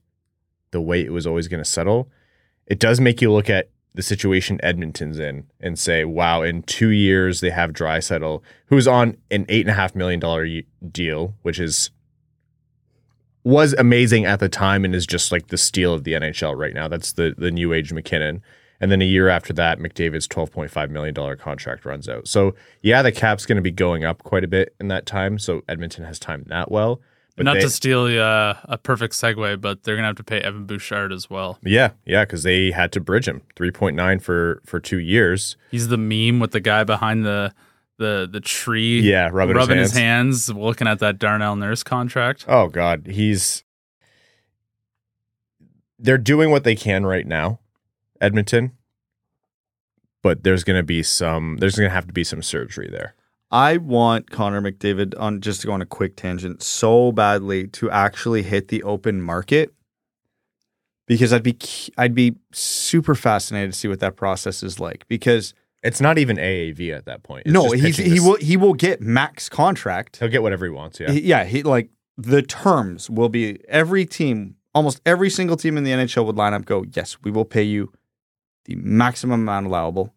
[0.70, 2.10] the way it was always going to settle.
[2.66, 6.88] It does make you look at the situation Edmonton's in and say, wow, in two
[6.88, 10.48] years they have Draisaitl, who's on an eight and a half million dollar
[10.90, 11.90] deal, which is
[13.44, 16.74] was amazing at the time and is just like the steal of the NHL right
[16.74, 16.88] now.
[16.88, 18.42] That's the the new age MacKinnon.
[18.80, 22.26] And then a year after that, McDavid's twelve point five million dollar contract runs out.
[22.26, 25.38] So yeah, the cap's going to be going up quite a bit in that time.
[25.38, 27.00] So Edmonton has timed that well.
[27.36, 30.24] But Not they- to steal uh, a perfect segue, but they're going to have to
[30.24, 31.58] pay Evan Bouchard as well.
[31.64, 35.56] yeah, yeah, because they had to bridge him three point nine for for two years.
[35.70, 37.52] He's the meme with the guy behind the
[37.98, 39.00] the the tree.
[39.00, 39.80] Yeah, rubbing, his, hands.
[39.80, 42.44] his hands, looking at that Darnell Nurse contract.
[42.48, 43.64] Oh God, he's.
[45.98, 47.60] They're doing what they can right now,
[48.20, 48.72] Edmonton.
[50.22, 51.58] But there's going to be some.
[51.58, 53.14] There's going to have to be some surgery there.
[53.50, 57.90] I want Connor McDavid on just to go on a quick tangent so badly to
[57.90, 59.72] actually hit the open market
[61.06, 61.56] because I'd be
[61.96, 65.54] I'd be super fascinated to see what that process is like because
[65.84, 67.42] It's not even AAV at that point.
[67.46, 70.16] It's no just he's he this- will he will get max contract.
[70.16, 70.98] He'll get whatever he wants.
[70.98, 71.12] Yeah.
[71.12, 75.84] He- yeah he like the terms will be every team almost every single team in
[75.84, 77.92] the NHL would line up go yes we will pay you
[78.64, 80.14] the maximum amount allowable.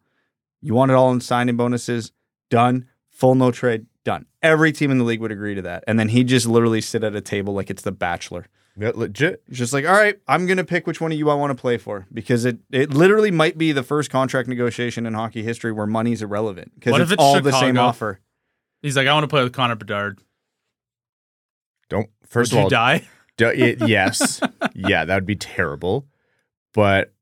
[0.61, 2.11] You want it all in signing bonuses?
[2.49, 2.87] Done.
[3.09, 3.85] Full no trade?
[4.05, 4.25] Done.
[4.41, 5.83] Every team in the league would agree to that.
[5.87, 8.47] And then he just literally sit at a table like it's the bachelor
[8.79, 9.41] Yeah, legit.
[9.49, 11.77] Just like, all right, I'm gonna pick which one of you I want to play
[11.77, 15.87] for because it it literally might be the first contract negotiation in hockey history where
[15.87, 17.81] money's irrelevant because What it's, if it's all the same Chicago?
[17.81, 18.19] offer.
[18.83, 20.19] He's like, I want to play with Connor Bedard.
[21.89, 22.09] Don't.
[22.25, 23.07] First Would of all, die?
[23.37, 23.53] Do-
[23.87, 24.41] yes.
[24.73, 26.07] yeah, that would be terrible.
[26.73, 27.13] But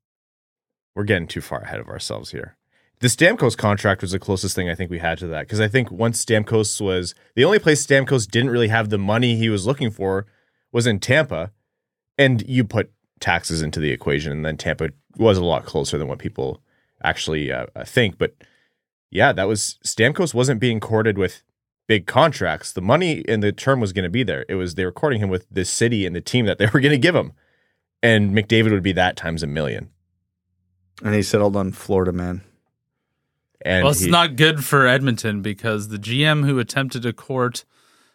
[0.94, 2.56] we're getting too far ahead of ourselves here.
[3.00, 5.68] The Stamkos contract was the closest thing I think we had to that because I
[5.68, 9.66] think once Stamkos was the only place Stamkos didn't really have the money he was
[9.66, 10.26] looking for
[10.72, 11.52] was in Tampa,
[12.18, 16.08] and you put taxes into the equation, and then Tampa was a lot closer than
[16.08, 16.60] what people
[17.02, 18.18] actually uh, uh, think.
[18.18, 18.34] But
[19.10, 21.42] yeah, that was Stamkos wasn't being courted with
[21.86, 22.72] big contracts.
[22.72, 24.44] The money and the term was going to be there.
[24.48, 26.80] It was they were courting him with the city and the team that they were
[26.80, 27.32] going to give him,
[28.02, 29.90] and McDavid would be that times a million.
[31.02, 32.42] And he settled on Florida man.
[33.62, 37.64] And well, it's he- not good for Edmonton because the GM who attempted to court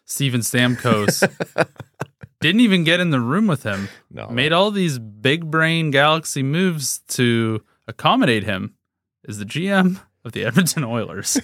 [0.04, 1.28] Steven Stamkos
[2.42, 3.88] didn't even get in the room with him.
[4.10, 8.74] no, Made all these big brain galaxy moves to accommodate him.
[9.24, 11.40] Is the GM of the Edmonton Oilers?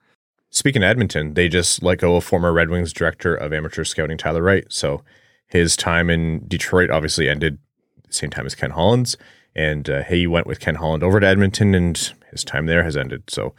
[0.50, 4.18] Speaking of Edmonton, they just let go of former Red Wings director of amateur scouting
[4.18, 4.66] Tyler Wright.
[4.68, 5.02] So
[5.46, 7.58] his time in Detroit obviously ended
[8.06, 9.16] the same time as Ken Holland's.
[9.54, 11.96] And uh, he went with Ken Holland over to Edmonton, and
[12.30, 13.24] his time there has ended.
[13.28, 13.54] So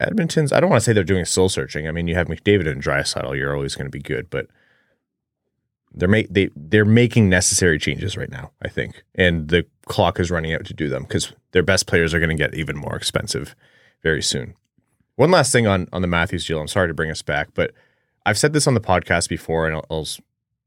[0.00, 1.86] Edmonton's, I don't want to say they're doing soul searching.
[1.86, 4.46] I mean, you have McDavid and Draisaitl, you're always going to be good, but
[5.92, 10.52] they're they they're making necessary changes right now, I think, and the clock is running
[10.52, 13.56] out to do them because their best players are going to get even more expensive
[14.02, 14.54] very soon.
[15.16, 16.60] One last thing on on the Matthews deal.
[16.60, 17.72] I'm sorry to bring us back, but
[18.26, 20.06] I've said this on the podcast before, and I'll, I'll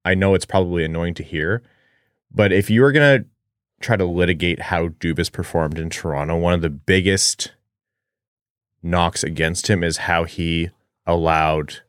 [0.04, 1.62] I know it's probably annoying to hear,
[2.32, 3.26] but if you were gonna
[3.80, 7.54] try to litigate how Dubas performed in Toronto, one of the biggest
[8.84, 10.70] knocks against him is how he
[11.06, 11.82] allowed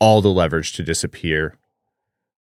[0.00, 1.57] all the leverage to disappear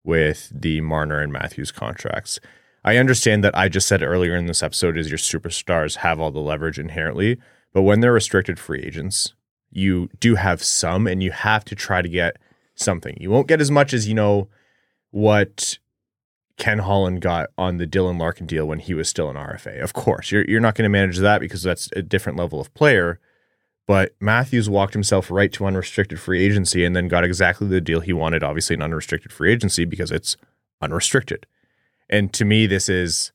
[0.06, 2.40] with the Marner and Matthews contracts.
[2.84, 6.30] I understand that I just said earlier in this episode is your superstars have all
[6.30, 7.38] the leverage inherently,
[7.72, 9.34] but when they're restricted free agents,
[9.70, 12.38] you do have some and you have to try to get
[12.76, 13.16] something.
[13.20, 14.48] You won't get as much as you know
[15.10, 15.78] what
[16.56, 19.82] Ken Holland got on the Dylan Larkin deal when he was still an RFA.
[19.82, 22.72] Of course, you're you're not going to manage that because that's a different level of
[22.72, 23.18] player.
[23.86, 28.00] But Matthews walked himself right to unrestricted free agency and then got exactly the deal
[28.00, 30.36] he wanted, obviously an unrestricted free agency because it's
[30.82, 31.46] unrestricted.
[32.10, 33.32] And to me, this is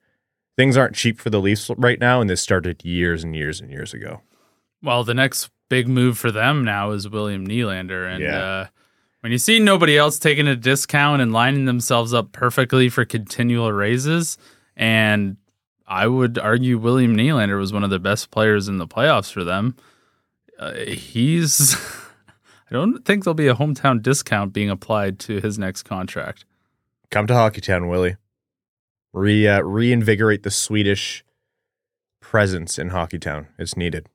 [0.58, 3.70] things aren't cheap for the Leafs right now, and this started years and years and
[3.72, 4.22] years ago.
[4.84, 8.12] well, the next big move for them now is William Nylander.
[8.14, 8.40] And Yeah.
[8.40, 8.68] uh,
[9.22, 13.72] when you see nobody else taking a discount and lining themselves up perfectly for continual
[13.72, 14.38] raises,
[14.76, 15.38] and
[15.88, 19.44] I would argue William Nylander was one of the best players in the playoffs for
[19.44, 19.76] them.
[20.62, 21.76] Uh, he's.
[22.70, 26.46] I don't think there'll be a hometown discount being applied to his next contract.
[27.10, 28.16] Come to Hockeytown, Willie.
[29.12, 31.26] Re uh, reinvigorate the Swedish
[32.22, 33.48] presence in Hockeytown.
[33.58, 34.08] It's needed.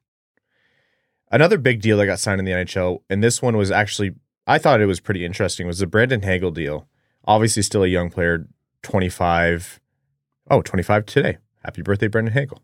[1.31, 4.15] Another big deal that got signed in the NHL, and this one was actually
[4.47, 6.89] I thought it was pretty interesting, was the Brandon Hagel deal.
[7.25, 8.47] Obviously, still a young player,
[8.83, 9.81] 25.
[10.49, 11.39] Oh, 25 today.
[11.65, 12.63] Happy birthday, Brandon Hagel.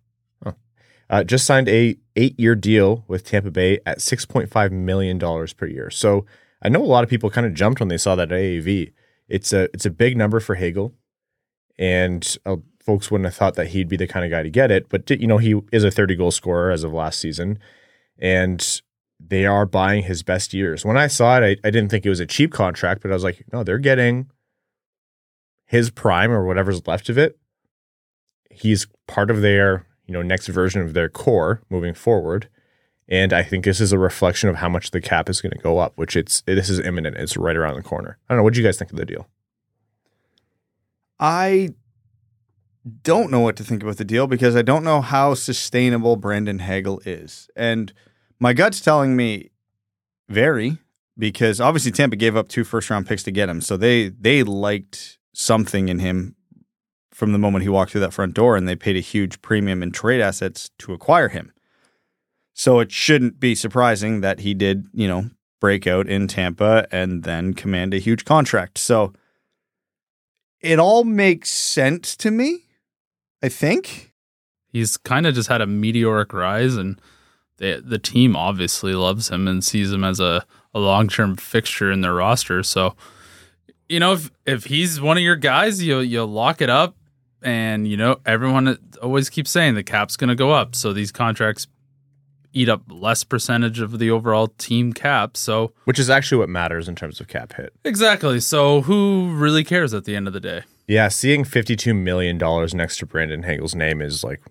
[1.13, 5.91] Uh, just signed a eight year deal with Tampa Bay at $6.5 million per year.
[5.91, 6.25] So
[6.63, 8.95] I know a lot of people kind of jumped when they saw that AAV.
[9.29, 10.95] It's a it's a big number for Hagel,
[11.79, 14.71] and uh, folks wouldn't have thought that he'd be the kind of guy to get
[14.71, 14.89] it.
[14.89, 17.59] But you know he is a 30 goal scorer as of last season,
[18.19, 18.81] and
[19.21, 20.85] they are buying his best years.
[20.85, 23.15] When I saw it, I, I didn't think it was a cheap contract, but I
[23.15, 24.31] was like, no, they're getting
[25.67, 27.39] his prime or whatever's left of it.
[28.51, 32.49] He's part of their you know next version of their core moving forward.
[33.09, 35.59] And I think this is a reflection of how much the cap is going to
[35.59, 37.17] go up, which it's this is imminent.
[37.17, 38.19] It's right around the corner.
[38.29, 38.45] I don't know.
[38.45, 39.27] What do you guys think of the deal?
[41.19, 41.71] I
[43.03, 46.59] don't know what to think about the deal because I don't know how sustainable Brandon
[46.59, 47.49] Hagel is.
[47.57, 47.93] And
[48.39, 49.51] my gut's telling me
[50.29, 50.77] very
[51.17, 53.63] because obviously Tampa gave up two first round picks to get him.
[53.63, 56.37] So they they liked something in him
[57.23, 59.81] from the moment he walked through that front door and they paid a huge premium
[59.81, 61.53] in trade assets to acquire him.
[62.53, 65.31] So it shouldn't be surprising that he did, you know,
[65.61, 68.77] break out in Tampa and then command a huge contract.
[68.77, 69.13] So
[70.61, 72.65] it all makes sense to me,
[73.41, 74.13] I think.
[74.67, 77.01] He's kind of just had a meteoric rise, and
[77.59, 81.93] the the team obviously loves him and sees him as a, a long term fixture
[81.93, 82.65] in their roster.
[82.65, 82.97] So,
[83.89, 86.97] you know, if if he's one of your guys, you you lock it up,
[87.43, 91.13] and you know everyone always keeps saying the cap's going to go up, so these
[91.13, 91.67] contracts
[92.55, 95.37] eat up less percentage of the overall team cap.
[95.39, 97.73] So Which is actually what matters in terms of cap hit.
[97.85, 98.41] exactly.
[98.41, 100.63] So who really cares at the end of the day?
[100.87, 104.43] Yeah, seeing fifty-two million dollars next to Brandon Hagel's name is like,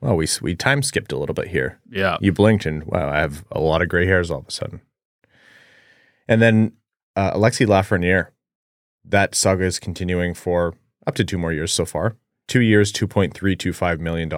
[0.00, 1.78] well, we we time skipped a little bit here.
[1.90, 2.16] Yeah.
[2.20, 4.80] You blinked and wow, I have a lot of gray hairs all of a sudden.
[6.28, 6.72] And then
[7.16, 8.28] uh, Alexi Lafreniere,
[9.04, 10.74] that saga is continuing for
[11.10, 12.16] up to two more years so far.
[12.46, 14.30] Two years, $2.325 million.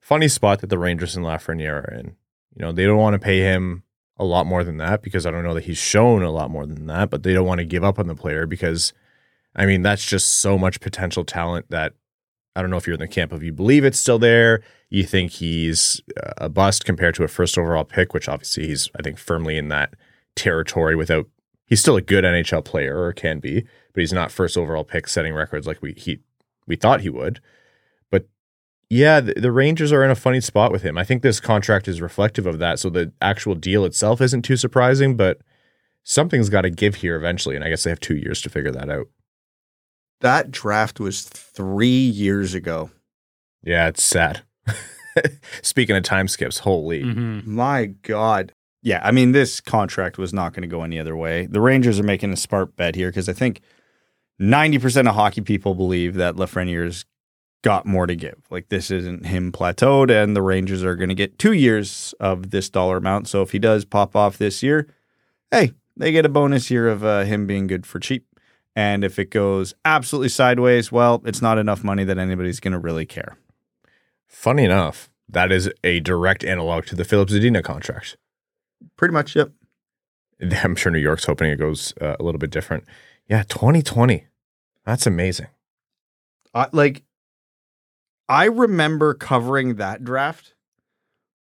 [0.00, 2.16] Funny spot that the Rangers and Lafreniere are in.
[2.56, 3.82] You know, they don't want to pay him
[4.16, 6.66] a lot more than that because I don't know that he's shown a lot more
[6.66, 8.94] than that, but they don't want to give up on the player because,
[9.54, 11.92] I mean, that's just so much potential talent that
[12.56, 14.62] I don't know if you're in the camp of you believe it's still there.
[14.90, 16.00] You think he's
[16.38, 19.68] a bust compared to a first overall pick, which obviously he's, I think, firmly in
[19.68, 19.94] that
[20.36, 21.28] territory without,
[21.66, 25.08] he's still a good NHL player or can be, but he's not first overall pick
[25.08, 26.20] setting records like we, he,
[26.66, 27.40] we thought he would.
[28.10, 28.26] But
[28.88, 30.96] yeah, the, the Rangers are in a funny spot with him.
[30.96, 32.78] I think this contract is reflective of that.
[32.78, 35.38] So the actual deal itself isn't too surprising, but
[36.04, 37.56] something's got to give here eventually.
[37.56, 39.08] And I guess they have two years to figure that out.
[40.20, 42.90] That draft was three years ago.
[43.64, 44.42] Yeah, it's sad.
[45.62, 47.02] Speaking of time skips, holy.
[47.02, 47.54] Mm-hmm.
[47.54, 48.52] My God.
[48.82, 51.46] Yeah, I mean, this contract was not going to go any other way.
[51.46, 53.60] The Rangers are making a smart bet here because I think
[54.42, 57.04] 90% of hockey people believe that Lafreniere's
[57.62, 58.42] got more to give.
[58.50, 62.50] Like, this isn't him plateaued, and the Rangers are going to get two years of
[62.50, 63.28] this dollar amount.
[63.28, 64.88] So if he does pop off this year,
[65.52, 68.26] hey, they get a bonus year of uh, him being good for cheap.
[68.74, 72.78] And if it goes absolutely sideways, well, it's not enough money that anybody's going to
[72.78, 73.36] really care.
[74.26, 78.16] Funny enough, that is a direct analog to the Filip Zadina contract.
[78.96, 79.52] Pretty much, yep.
[80.64, 82.84] I'm sure New York's hoping it goes uh, a little bit different.
[83.28, 84.26] Yeah, 2020.
[84.84, 85.48] That's amazing.
[86.54, 87.02] I like
[88.28, 90.54] I remember covering that draft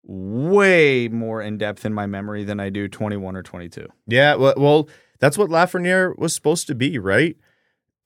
[0.05, 3.89] way more in depth in my memory than I do 21 or 22.
[4.07, 7.37] Yeah, well, well that's what Lafreniere was supposed to be, right?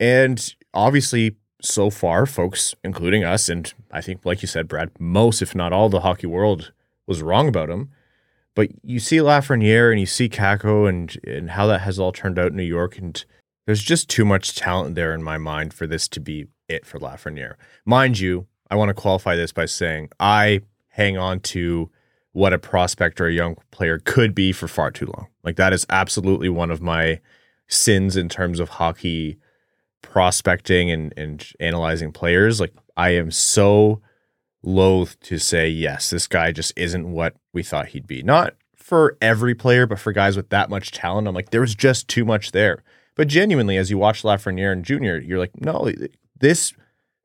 [0.01, 5.43] And obviously, so far, folks, including us, and I think, like you said, Brad, most,
[5.43, 6.73] if not all, the hockey world
[7.07, 7.91] was wrong about him.
[8.55, 12.39] But you see Lafreniere and you see Kakko and and how that has all turned
[12.39, 13.25] out in New York, and
[13.67, 16.99] there's just too much talent there in my mind for this to be it for
[16.99, 17.55] Lafreniere.
[17.85, 21.91] Mind you, I want to qualify this by saying I hang on to
[22.33, 25.29] what a prospect or a young player could be for far too long.
[25.45, 27.21] Like that is absolutely one of my
[27.69, 29.39] sins in terms of hockey
[30.01, 32.61] prospecting and, and analyzing players.
[32.61, 34.01] Like I am so
[34.63, 38.23] loath to say, yes, this guy just isn't what we thought he'd be.
[38.23, 41.29] Not for every player, but for guys with that much talent.
[41.29, 42.83] I'm like, there was just too much there.
[43.15, 45.91] But genuinely, as you watch Lafreniere and Junior, you're like, no,
[46.39, 46.73] this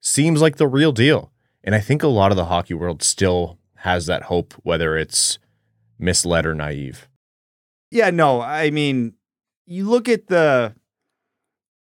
[0.01, 1.31] seems like the real deal.
[1.63, 5.39] And I think a lot of the hockey world still has that hope, whether it's
[5.99, 7.07] misled or naive.
[7.91, 9.13] Yeah, no, I mean,
[9.65, 10.75] you look at the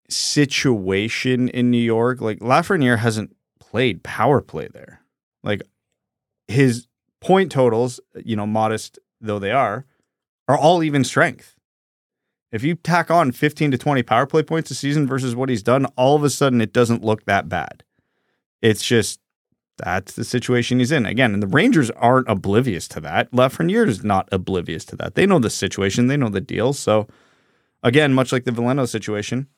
[0.09, 5.01] situation in New York, like Lafreniere hasn't played power play there.
[5.43, 5.62] Like
[6.49, 6.87] his
[7.21, 9.87] point totals, you know, modest though they are,
[10.49, 11.55] are all even strength.
[12.53, 15.62] If you tack on 15 to 20 power play points a season versus what he's
[15.62, 17.83] done, all of a sudden it doesn't look that bad.
[18.61, 19.19] It's just
[19.79, 21.07] that's the situation he's in.
[21.07, 23.31] Again, and the Rangers aren't oblivious to that.
[23.33, 25.15] Lafreniere is not oblivious to that.
[25.15, 26.75] They know the situation, they know the deal.
[26.75, 27.09] So,
[27.83, 29.49] again, much like the Veleno situation,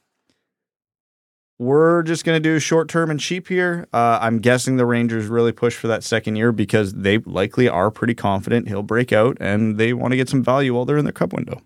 [1.58, 3.88] we're just going to do short term and cheap here.
[3.92, 7.90] Uh, I'm guessing the Rangers really push for that second year because they likely are
[7.90, 11.04] pretty confident he'll break out and they want to get some value while they're in
[11.04, 11.60] their cup window.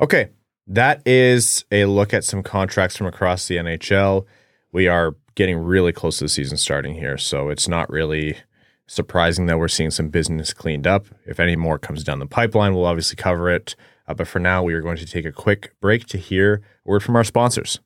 [0.00, 0.30] Okay.
[0.66, 4.26] That is a look at some contracts from across the NHL.
[4.72, 8.38] We are getting really close to the season starting here, so it's not really
[8.88, 11.06] surprising that we're seeing some business cleaned up.
[11.24, 13.76] If any more comes down the pipeline, we'll obviously cover it.
[14.08, 16.90] Uh, but for now, we are going to take a quick break to hear a
[16.90, 17.80] word from our sponsors.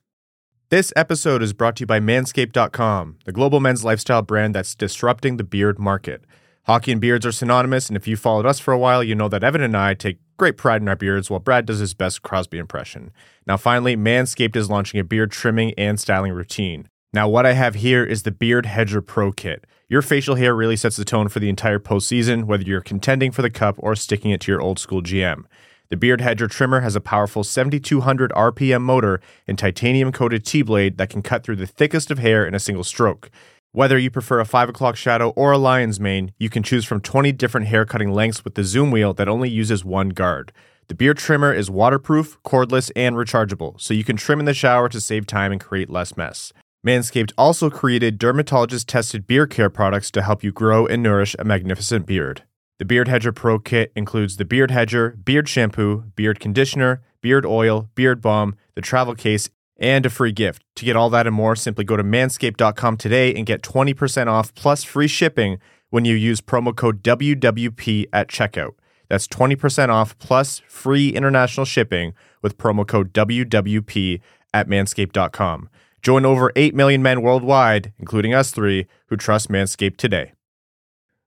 [0.69, 5.37] This episode is brought to you by Manscaped.com, the global men's lifestyle brand that's disrupting
[5.37, 6.23] the beard market.
[6.65, 9.27] Hockey and beards are synonymous, and if you followed us for a while, you know
[9.27, 12.21] that Evan and I take great pride in our beards while Brad does his best
[12.21, 13.11] Crosby impression.
[13.47, 16.87] Now, finally, Manscaped is launching a beard trimming and styling routine.
[17.13, 19.65] Now, what I have here is the Beard Hedger Pro Kit.
[19.89, 23.41] Your facial hair really sets the tone for the entire postseason, whether you're contending for
[23.41, 25.45] the cup or sticking it to your old school GM.
[25.89, 30.97] The Beard Hedger trimmer has a powerful 7200 RPM motor and titanium coated T blade
[30.97, 33.29] that can cut through the thickest of hair in a single stroke.
[33.73, 36.99] Whether you prefer a 5 o'clock shadow or a lion's mane, you can choose from
[36.99, 40.51] 20 different hair cutting lengths with the zoom wheel that only uses one guard.
[40.89, 44.89] The beard trimmer is waterproof, cordless, and rechargeable, so you can trim in the shower
[44.89, 46.51] to save time and create less mess.
[46.85, 51.45] Manscaped also created dermatologist tested beard care products to help you grow and nourish a
[51.45, 52.43] magnificent beard.
[52.77, 57.89] The Beard Hedger Pro Kit includes the Beard Hedger, beard shampoo, beard conditioner, beard oil,
[57.95, 59.49] beard balm, the travel case,
[59.81, 60.63] and a free gift.
[60.75, 64.53] To get all that and more, simply go to manscaped.com today and get 20% off
[64.55, 65.57] plus free shipping
[65.89, 68.75] when you use promo code WWP at checkout.
[69.09, 74.21] That's 20% off plus free international shipping with promo code WWP
[74.53, 75.69] at manscaped.com.
[76.01, 80.33] Join over 8 million men worldwide, including us three, who trust Manscaped today.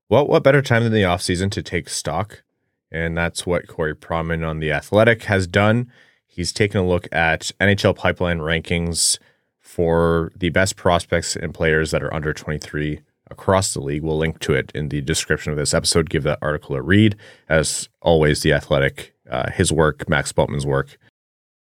[0.08, 2.42] Well, what better time than the offseason to take stock?
[2.90, 5.90] And that's what Corey Pronman on The Athletic has done.
[6.34, 9.20] He's taken a look at NHL pipeline rankings
[9.60, 14.02] for the best prospects and players that are under 23 across the league.
[14.02, 16.10] We'll link to it in the description of this episode.
[16.10, 17.14] Give that article a read.
[17.48, 20.98] As always, The Athletic, uh, his work, Max Bultman's work,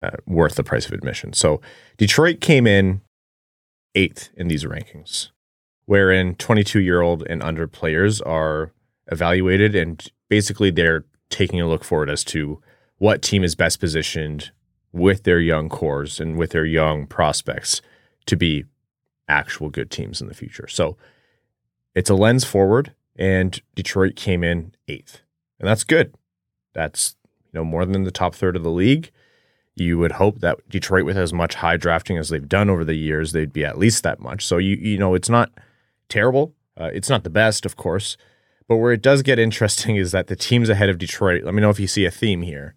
[0.03, 1.31] uh, worth the price of admission.
[1.31, 1.61] So
[1.95, 2.99] Detroit came in
[3.95, 5.29] eighth in these rankings,
[5.85, 8.73] wherein 22 year old and under players are
[9.09, 12.61] evaluated and basically they're taking a look forward as to
[12.97, 14.51] what team is best positioned
[14.97, 17.81] with their young cores and with their young prospects
[18.25, 18.65] to be
[19.27, 20.67] actual good teams in the future.
[20.67, 20.97] So
[21.95, 25.21] it's a lens forward, and Detroit came in eighth,
[25.59, 26.13] and that's good.
[26.73, 29.11] That's you know more than the top third of the league.
[29.75, 32.95] You would hope that Detroit, with as much high drafting as they've done over the
[32.95, 34.45] years, they'd be at least that much.
[34.45, 35.51] So you you know it's not
[36.09, 36.53] terrible.
[36.79, 38.17] Uh, it's not the best, of course,
[38.67, 41.43] but where it does get interesting is that the teams ahead of Detroit.
[41.43, 42.75] Let me know if you see a theme here.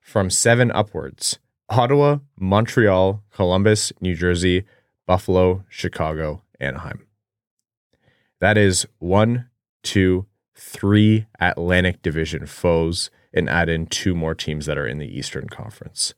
[0.00, 1.38] From seven upwards:
[1.70, 4.64] Ottawa, Montreal, Columbus, New Jersey,
[5.06, 7.06] Buffalo, Chicago, Anaheim.
[8.40, 9.48] That is one,
[9.82, 15.06] two, three Atlantic Division foes, and add in two more teams that are in the
[15.06, 16.14] Eastern Conference.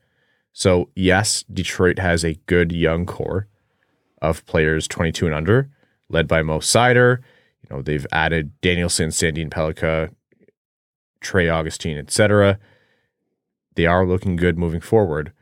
[0.55, 3.49] So, yes, Detroit has a good young core
[4.21, 5.71] of players 22 and under,
[6.09, 7.19] led by Mo Seider.
[7.63, 10.15] You know, they've added Danielson, Sandin Pellikka,
[11.21, 12.59] Trey Augustine, etc.
[13.75, 15.33] They are looking good moving forward.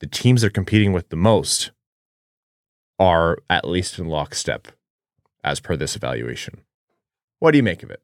[0.00, 1.70] The teams they're competing with the most
[2.98, 4.68] are at least in lockstep
[5.44, 6.62] as per this evaluation.
[7.38, 8.02] What do you make of it?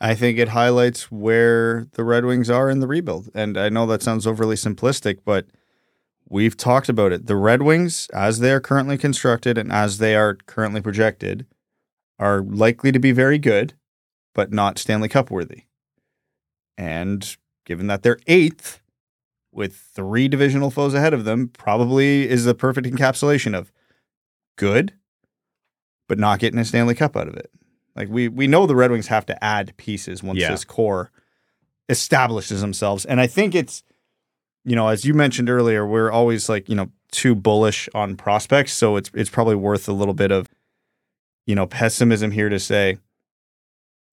[0.00, 3.30] I think it highlights where the Red Wings are in the rebuild.
[3.34, 5.46] And I know that sounds overly simplistic, but
[6.28, 7.26] we've talked about it.
[7.26, 11.46] The Red Wings, as they are currently constructed and as they are currently projected,
[12.18, 13.74] are likely to be very good,
[14.34, 15.64] but not Stanley Cup worthy.
[16.76, 18.81] And given that they're eighth,
[19.52, 23.70] with three divisional foes ahead of them probably is the perfect encapsulation of
[24.56, 24.94] good,
[26.08, 27.50] but not getting a Stanley Cup out of it.
[27.94, 30.50] Like we we know the Red Wings have to add pieces once Yeah.
[30.50, 31.10] this core
[31.88, 33.82] establishes themselves, and I think it's
[34.64, 38.72] you know as you mentioned earlier, we're always like you know too bullish on prospects,
[38.72, 40.48] so it's it's probably worth a little bit of
[41.46, 42.96] you know pessimism here to say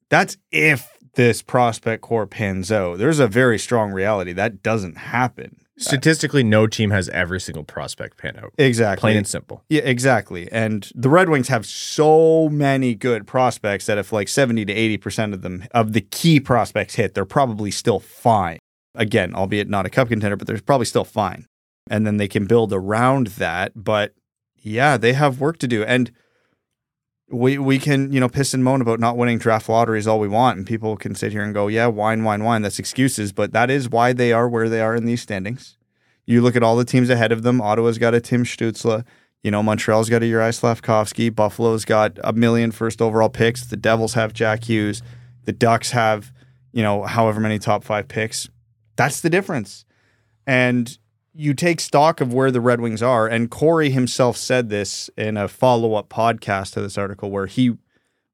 [0.10, 2.98] that's if this prospect core pans out.
[2.98, 5.58] There's a very strong reality that doesn't happen.
[5.78, 8.54] Statistically, no team has every single prospect pan out.
[8.58, 9.00] Exactly.
[9.00, 9.64] Plain and simple.
[9.70, 10.52] Yeah, exactly.
[10.52, 15.34] And the Red Wings have so many good prospects that if like 70 to 80%
[15.34, 18.60] of them of the key prospects hit, they're probably still fine.
[18.94, 21.46] Again, albeit not a cup contender, but they're probably still fine.
[21.90, 24.14] And then they can build around that, but
[24.58, 25.84] yeah, they have work to do.
[25.84, 26.12] And
[27.32, 30.28] we we can, you know, piss and moan about not winning draft lotteries all we
[30.28, 33.54] want and people can sit here and go, "Yeah, wine, wine, wine, that's excuses," but
[33.54, 35.78] that is why they are where they are in these standings.
[36.26, 37.62] You look at all the teams ahead of them.
[37.62, 39.04] Ottawa's got a Tim Stutzle.
[39.44, 41.34] You know, Montreal's got a Juraj Slafkovsky.
[41.34, 43.66] Buffalo's got a million first overall picks.
[43.66, 45.02] The Devils have Jack Hughes.
[45.46, 46.32] The Ducks have,
[46.72, 48.50] you know, however many top five picks.
[48.96, 49.86] That's the difference.
[50.46, 50.98] And
[51.40, 53.26] you take stock of where the Red Wings are.
[53.28, 57.78] And Corey himself said this in a follow up podcast to this article where he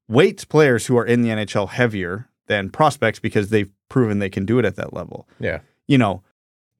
[0.08, 4.44] weights players who are in the NHL heavier than prospects because they've proven they can
[4.44, 5.60] do it at that level Yeah.
[5.86, 6.22] you know,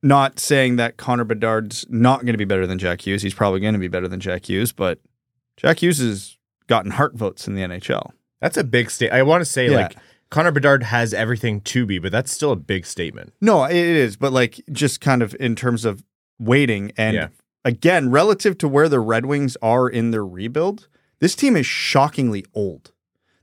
[0.02, 3.22] not saying that Connor Bedard's not going to be better than Jack Hughes.
[3.22, 4.98] He's probably going to be better than Jack Hughes, but
[5.56, 8.10] Jack Hughes has gotten heart votes in the NHL.
[8.40, 9.10] That's a big state.
[9.12, 9.76] I want to say, Yeah.
[9.76, 9.96] like,
[10.30, 13.32] Connor Bedard has everything to be, but that's still a big statement.
[13.40, 16.02] No, it is, but like just kind of in terms of
[16.38, 17.28] waiting and Yeah.
[17.64, 20.88] again, relative to where the Red Wings are in their rebuild,
[21.20, 22.92] this team is shockingly old.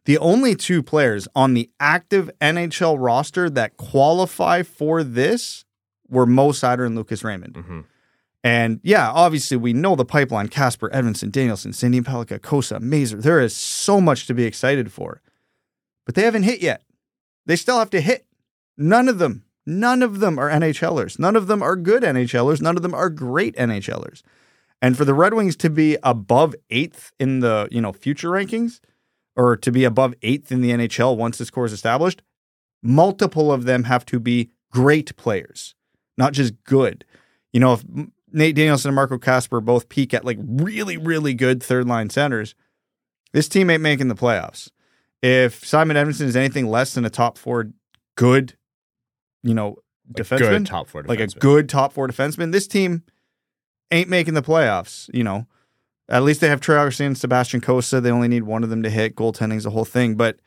[0.05, 5.63] The only two players on the active NHL roster that qualify for this
[6.09, 7.53] were Mo Seider and Lucas Raymond.
[7.53, 7.79] Mm-hmm.
[8.43, 13.21] And yeah, obviously we know the pipeline: Kasper, Edvinsson, Danielson, Sandin Pellikka, Cossa, Mazur.
[13.21, 15.21] There is so much to be excited for,
[16.05, 16.83] but they haven't hit yet.
[17.45, 18.25] They still have to hit.
[18.77, 21.19] None of them, none of them are NHLers.
[21.19, 22.61] None of them are good NHLers.
[22.61, 24.21] None of them are great NHLers.
[24.81, 28.79] And for the Red Wings to be above eighth in the you know future rankings,
[29.35, 32.21] or to be above eighth in the NHL once this core is established,
[32.81, 35.75] multiple of them have to be great players,
[36.17, 37.05] not just good.
[37.51, 37.83] You know, if
[38.31, 42.55] Nate Danielson and Marco Kasper both peak at like really, really good third line centers,
[43.31, 44.69] this team ain't making the playoffs.
[45.21, 47.71] If Simon Edvinsson is anything less than a top four
[48.15, 48.55] good,
[49.43, 49.77] you know,
[50.11, 51.07] defenseman, Good top four defenseman.
[51.09, 53.03] like a good top four defenseman, this team
[53.91, 55.09] ain't making the playoffs.
[55.13, 55.47] You know,
[56.09, 58.01] at least they have Trey Augustine and Sebastian Cossa.
[58.01, 59.15] They only need one of them to hit.
[59.15, 60.39] Goaltending's the whole thing, but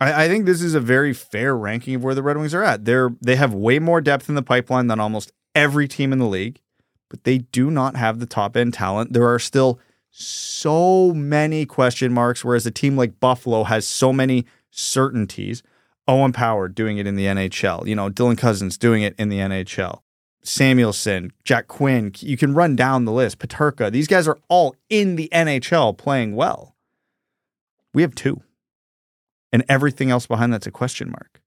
[0.00, 2.64] I, I think this is a very fair ranking of where the Red Wings are
[2.64, 2.84] at.
[2.84, 6.26] They're they have way more depth in the pipeline than almost every team in the
[6.26, 6.60] league,
[7.08, 9.12] but they do not have the top end talent.
[9.12, 9.78] There are still
[10.10, 15.62] so many question marks, whereas a team like Buffalo has so many certainties.
[16.08, 17.86] Owen Power doing it in the NHL.
[17.86, 20.00] You know, Dylan Cozens doing it in the NHL.
[20.44, 23.38] Samuelsson, Jack Quinn, you can run down the list.
[23.38, 26.74] Peterka, these guys are all in the NHL playing well.
[27.94, 28.42] We have two.
[29.52, 31.40] And everything else behind that's a question mark.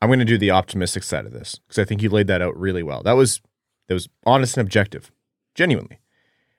[0.00, 2.40] I'm going to do the optimistic side of this because I think you laid that
[2.40, 3.02] out really well.
[3.02, 3.40] That was
[3.88, 5.10] that was honest and objective,
[5.54, 5.98] genuinely.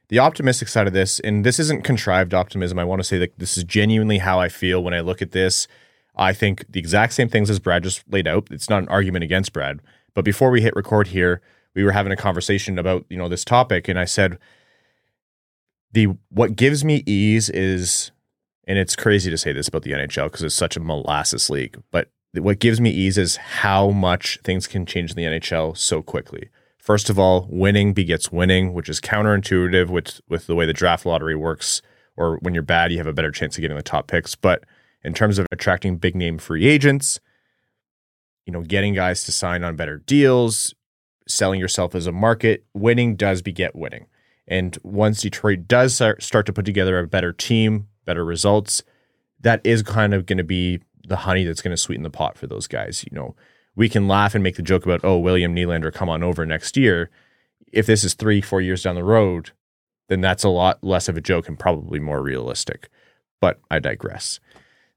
[0.09, 2.77] The optimistic side of this, and this isn't contrived optimism.
[2.77, 5.31] I want to say that this is genuinely how I feel when I look at
[5.31, 5.67] this.
[6.15, 8.47] I think the exact same things as Brad just laid out.
[8.51, 9.79] It's not an argument against Brad,
[10.13, 11.41] but before we hit record here,
[11.73, 14.37] we were having a conversation about you know this topic, and I said
[15.93, 18.11] the what gives me ease is,
[18.67, 21.81] and it's crazy to say this about the NHL because it's such a molasses league,
[21.91, 26.01] but what gives me ease is how much things can change in the NHL so
[26.01, 26.49] quickly.
[26.77, 31.05] First of all, winning begets winning, which is counterintuitive with with the way the draft
[31.05, 31.81] lottery works.
[32.17, 34.35] Or when you're bad, you have a better chance of getting the top picks.
[34.35, 34.63] But
[35.03, 37.19] in terms of attracting big name free agents,
[38.45, 40.73] you know, getting guys to sign on better deals,
[41.27, 44.07] selling yourself as a market, winning does beget winning.
[44.47, 48.83] And once Detroit does start to put together a better team, better results,
[49.39, 52.37] that is kind of going to be the honey that's going to sweeten the pot
[52.37, 53.05] for those guys.
[53.09, 53.35] You know,
[53.75, 56.75] we can laugh and make the joke about, oh, William Nylander, come on over next
[56.75, 57.09] year.
[57.71, 59.51] If this is three, four years down the road,
[60.09, 62.89] then that's a lot less of a joke and probably more realistic.
[63.39, 64.39] But I digress.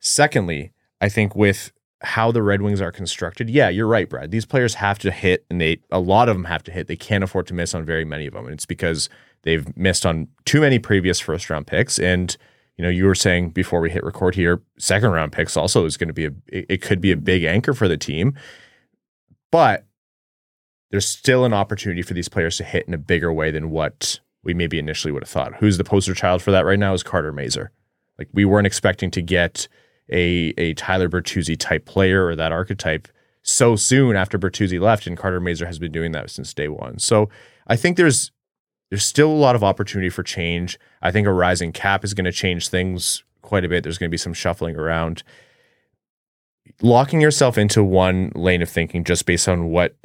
[0.05, 4.31] Secondly, I think with how the Red Wings are constructed, yeah, you're right, Brad.
[4.31, 6.89] These players have to hit, and they a lot of them have to hit.
[6.89, 9.09] They can't afford to miss on very many of them, and it's because
[9.43, 11.99] they've missed on too many previous first round picks.
[11.99, 12.37] And
[12.77, 15.97] you know, you were saying before we hit record here, second round picks also is
[15.97, 18.35] going to be a it, could be a big anchor for the team,
[19.51, 19.87] but
[20.91, 24.21] there's still an opportunity for these players to hit in a bigger way than what
[24.43, 25.55] we maybe initially would have thought.
[25.57, 27.73] Who's the poster child for that right now is Carter Mazur.
[28.19, 29.67] Like we weren't expecting to get
[30.11, 33.09] a a Tyler Bertuzzi type player or that archetype
[33.43, 36.99] so soon after Bertuzzi left, and Carter Mazur has been doing that since day one.
[36.99, 37.29] So
[37.67, 38.33] I think there's
[38.91, 40.79] there's still a lot of opportunity for change.
[41.03, 43.83] I think a rising cap is going to change things quite a bit.
[43.83, 45.23] There's going to be some shuffling around.
[46.81, 49.97] Locking yourself into one lane of thinking just based on what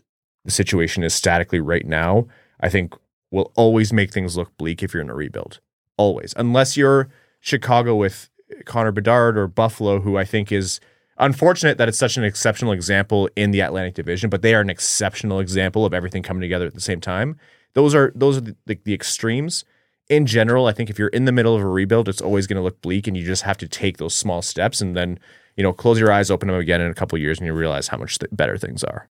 [0.46, 2.28] the situation is statically right now,
[2.60, 2.96] I think
[3.32, 5.60] will always make things look bleak if you're in a rebuild.
[5.98, 6.34] Always.
[6.36, 8.29] Unless you're Chicago with
[8.66, 10.80] Connor Bedard or Buffalo, who I think is
[11.18, 14.70] unfortunate that it's such an exceptional example in the Atlantic Division, but they are an
[14.70, 17.38] exceptional example of everything coming together at the same time.
[17.74, 19.66] Those are those are the, the, the extremes.
[20.08, 22.58] In general, I think if you're in the middle of a rebuild, it's always going
[22.58, 25.20] to look bleak, and you just have to take those small steps, and then
[25.56, 27.90] you know close your eyes, open them again in a couple years, and you realize
[27.90, 29.10] how much th- better things are.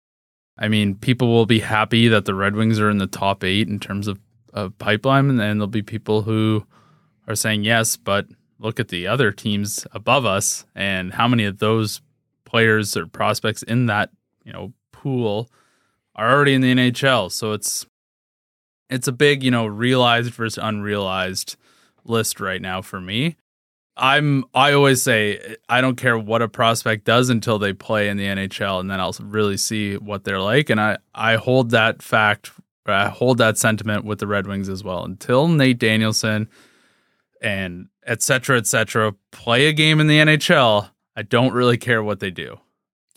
[0.58, 3.68] I mean, people will be happy that the Red Wings are in the top eight
[3.68, 4.18] in terms of,
[4.52, 6.66] of pipeline, and then there'll be people who
[7.28, 8.26] are saying yes, but
[8.60, 12.00] look at the other teams above us and how many of those
[12.44, 14.10] players or prospects in that
[14.44, 15.50] you know pool
[16.14, 17.32] are already in the NHL.
[17.32, 17.86] So it's
[18.88, 21.56] it's a big you know realized versus unrealized
[22.04, 23.36] list right now for me.
[23.96, 28.16] I'm I always say I don't care what a prospect does until they play in
[28.16, 32.02] the NHL and then I'll really see what they're like and I I hold that
[32.02, 32.50] fact
[32.86, 36.48] I hold that sentiment with the Red Wings as well until Nate Danielson
[37.40, 40.90] and et cetera, et cetera, play a game in the NHL.
[41.16, 42.58] I don't really care what they do.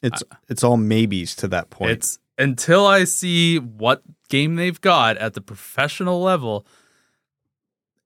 [0.04, 1.92] It's it's all maybes to that point.
[1.92, 6.68] It's until I see what game they've got at the professional level.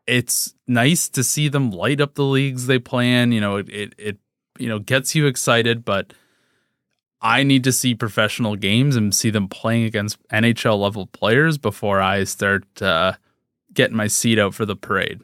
[0.06, 3.34] It's nice to see them light up the leagues they play in.
[3.34, 4.18] You know, it it, it
[4.58, 6.14] you know gets you excited, but
[7.20, 12.00] I need to see professional games and see them playing against NHL level players before
[12.00, 13.14] I start uh,
[13.74, 15.20] getting my seat out for the parade.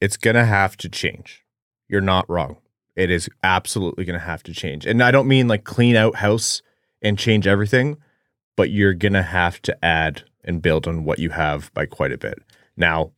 [0.00, 1.44] It's going to have to change.
[1.88, 2.58] You're not wrong.
[2.96, 4.86] It is absolutely going to have to change.
[4.86, 6.62] And I don't mean like clean out house
[7.02, 7.96] and change everything,
[8.56, 12.12] but you're going to have to add and build on what you have by quite
[12.12, 12.38] a bit.
[12.76, 13.12] Now,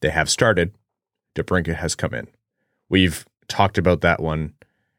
[0.00, 0.74] they have started.
[1.34, 2.28] DeBrincat has come in.
[2.88, 4.54] We've talked about that one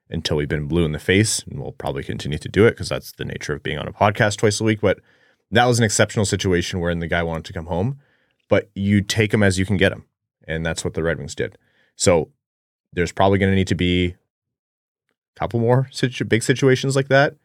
[0.10, 2.90] until we've been blue in the face, and we'll probably continue to do it because
[2.90, 4.82] that's the nature of being on a podcast twice a week.
[4.82, 5.00] But
[5.52, 8.00] that was an exceptional situation wherein the guy wanted to come home,
[8.50, 10.06] but you take him as you can get him.
[10.48, 11.58] And that's what the Red Wings did.
[11.96, 12.30] So
[12.94, 14.16] there's probably going to need to be
[15.36, 17.36] a couple more situ- big situations like that.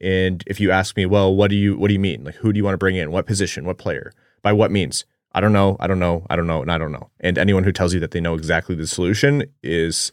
[0.00, 2.24] And if you ask me, well, what do you what do you mean?
[2.24, 3.10] Like who do you want to bring in?
[3.10, 3.64] What position?
[3.64, 4.12] What player?
[4.42, 5.04] By what means?
[5.32, 5.76] I don't know.
[5.80, 6.24] I don't know.
[6.30, 6.62] I don't know.
[6.62, 7.10] And I don't know.
[7.20, 10.12] And anyone who tells you that they know exactly the solution is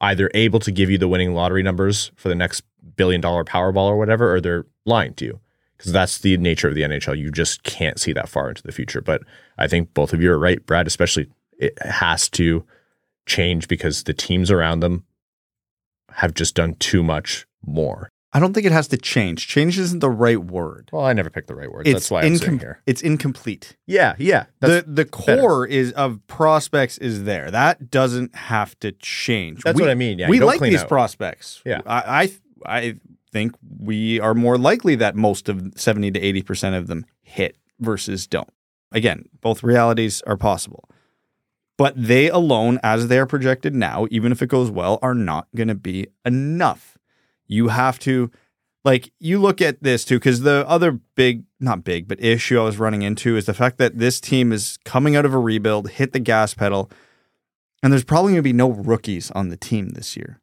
[0.00, 2.62] either able to give you the winning lottery numbers for the next
[2.96, 5.40] billion dollar Powerball or whatever, or they're lying to you.
[5.76, 7.18] Because that's the nature of the NHL.
[7.18, 9.02] You just can't see that far into the future.
[9.02, 9.22] But
[9.58, 11.28] I think both of you are right, Brad, especially
[11.58, 12.64] it has to
[13.26, 15.04] change because the teams around them
[16.12, 18.08] have just done too much more.
[18.32, 19.48] I don't think it has to change.
[19.48, 20.90] Change isn't the right word.
[20.92, 21.88] Well, I never picked the right words.
[21.88, 22.82] It's that's why I'm saying here.
[22.84, 23.76] It's incomplete.
[23.86, 24.46] Yeah, yeah.
[24.60, 27.50] the the core is of prospects is there.
[27.50, 29.62] That doesn't have to change.
[29.62, 30.18] That's We- what I mean.
[30.18, 30.88] Yeah, we like these out.
[30.88, 31.62] prospects.
[31.64, 31.80] Yeah.
[31.86, 32.30] I,
[32.66, 32.96] I I
[33.32, 37.56] think we are more likely that most of seventy to eighty percent of them hit
[37.80, 38.50] versus don't.
[38.92, 40.88] Again, both realities are possible.
[41.78, 45.48] But they alone, as they are projected now, even if it goes well, are not
[45.54, 46.96] going to be enough.
[47.46, 48.30] You have to,
[48.82, 52.64] like, you look at this too, because the other big, not big, but issue I
[52.64, 55.90] was running into is the fact that this team is coming out of a rebuild,
[55.90, 56.90] hit the gas pedal,
[57.82, 60.40] and there's probably going to be no rookies on the team this year,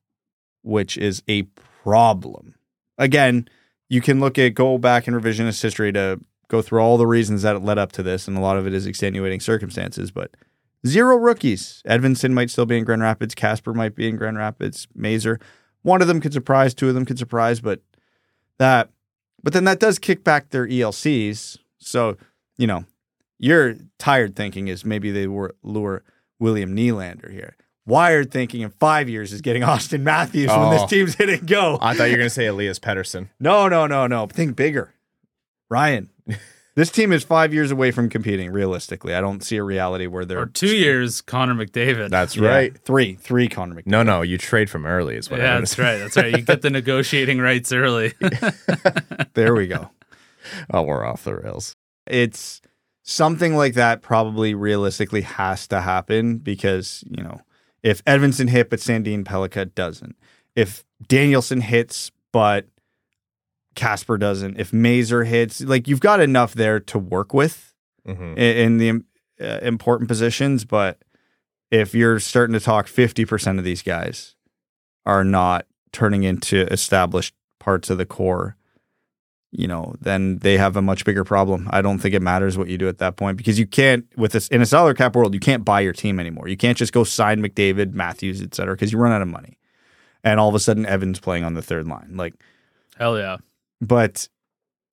[0.62, 1.44] which is a
[1.84, 2.54] problem.
[2.98, 3.48] Again,
[3.90, 7.42] you can look at go back in revisionist history to go through all the reasons
[7.42, 10.32] that it led up to this, and a lot of it is extenuating circumstances, but
[10.86, 11.82] zero rookies.
[11.88, 15.40] Edvinsson might still be in Grand Rapids, Kasper might be in Grand Rapids, Mazur.
[15.82, 17.82] One of them could surprise, two of them could surprise, but
[18.60, 18.90] that
[19.44, 21.58] but then that does kick back their ELCs.
[21.80, 22.16] So,
[22.58, 22.86] you know,
[23.40, 26.04] your tired thinking is maybe they were lure
[26.40, 27.58] William Nylander here.
[27.86, 30.88] Wired thinking in five years is getting Auston Matthews when this Oh.
[30.88, 31.78] team's hitting go.
[31.82, 33.28] I thought you were going to say Elias Pettersson.
[33.42, 34.28] No, no, no, no.
[34.28, 34.94] Think bigger.
[35.70, 36.10] Ryan,
[36.76, 39.14] this team is five years away from competing, realistically.
[39.14, 42.10] I don't see a reality where they're Or two years, Connor McDavid.
[42.10, 42.78] That's Yeah, right.
[42.86, 43.16] Three.
[43.16, 43.88] Three Connor McDavid.
[43.88, 45.78] No, no, you trade from early is what yeah, noticed.
[45.78, 45.98] that's right.
[45.98, 46.32] That's right.
[46.36, 48.14] You get the negotiating rights early.
[49.34, 49.90] There we go.
[50.72, 51.76] Oh, we're off the rails.
[52.06, 52.62] it's
[53.02, 57.42] something like that probably realistically has to happen because, you know,
[57.82, 60.16] if Edvinsson hit but Sandin Pellikka doesn't,
[60.56, 62.68] if Danielson hits but
[63.76, 67.74] Kasper doesn't, if Mazur hits, like you've got enough there to work with
[68.06, 69.04] hmm in, in the
[69.42, 70.66] uh, important positions.
[70.66, 71.02] But
[71.72, 74.36] if you're starting to talk 50% of these guys
[75.06, 78.56] are not turning into established parts of the core,
[79.52, 81.70] you know, then they have a much bigger problem.
[81.72, 84.32] I don't think it matters what you do at that point because you can't, with
[84.32, 86.48] this in a salary cap world, you can't buy your team anymore.
[86.48, 89.58] You can't just go sign McDavid, Matthews, et cetera, because you run out of money.
[90.24, 92.14] And all of a sudden, Evans playing on the third line.
[92.16, 92.34] Like,
[92.98, 93.38] Hell yeah.
[93.88, 94.28] But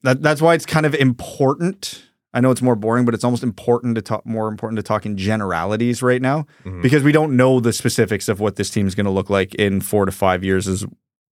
[0.02, 2.04] that that's why it's kind of important.
[2.32, 5.04] I know it's more boring, but it's almost important to talk more important to talk
[5.04, 6.80] in generalities right now Mhm.
[6.82, 9.54] because we don't know the specifics of what this team is going to look like
[9.56, 10.86] in four to five years, is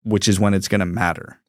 [0.04, 1.40] which is when it's going to matter.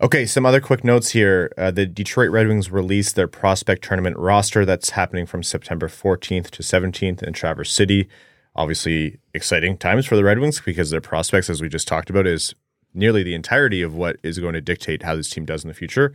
[0.00, 1.50] Okay, some other quick notes here.
[1.58, 6.50] Uh, the Detroit Red Wings released their prospect tournament roster that's happening from September 14th
[6.52, 8.08] to 17th in Traverse City.
[8.54, 12.28] Obviously, exciting times for the Red Wings because their prospects, as we just talked about,
[12.28, 12.54] is
[12.98, 15.74] nearly the entirety of what is going to dictate how this team does in the
[15.74, 16.14] future.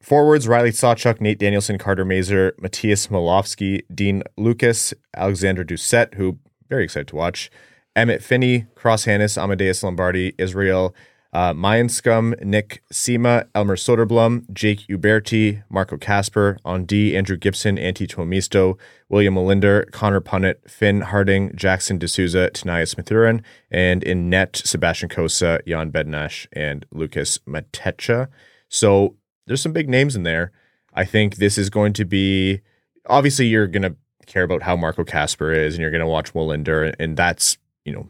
[0.00, 6.38] Forwards Riley Sawchuk, Nate Danielson, Carter Mazur, Matyas Melovsky, Dean Lucas, Alexander Doucet, who
[6.68, 7.50] very excited to watch,
[7.94, 10.94] Emmett Finney, Cross Hanas, Amadeus Lombardi, Israel
[11.32, 18.08] uh, Mianscum, Nick Sema, Elmer Soderblom, Jake Uberti, Marco Kasper, on D, Andrew Gibson, Antti
[18.08, 25.08] Tuomisto, William Wallinder, Connor Punnett, Finn Harding, Jackson D'Souza, Tnias Mathurin, and in net, Sebastian
[25.08, 28.28] Cossa, Jan Bednar, and Lucas Matecha.
[28.68, 29.16] So
[29.46, 30.52] there's some big names in there.
[30.94, 32.60] I think this is going to be
[33.06, 36.32] obviously you're going to care about how Marco Kasper is, and you're going to watch
[36.32, 38.08] Wallinder, and that's you know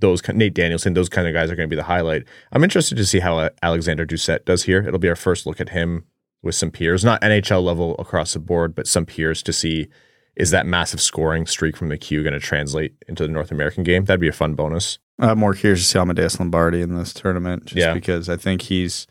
[0.00, 2.24] those kind- Nate Danielson, those kind of guys are going to be the highlight.
[2.52, 4.82] I'm interested to see how Alexander Doucet does here.
[4.86, 6.04] It'll be our first look at him
[6.42, 9.88] with some peers, not NHL level across the board, but some peers to see
[10.36, 13.84] is that massive scoring streak from the Q going to translate into the North American
[13.84, 14.04] game?
[14.06, 14.98] That'd be a fun bonus.
[15.18, 17.92] I'm more curious to see Amadeus Lombardi in this tournament, just Yeah.
[17.92, 19.06] because I think he's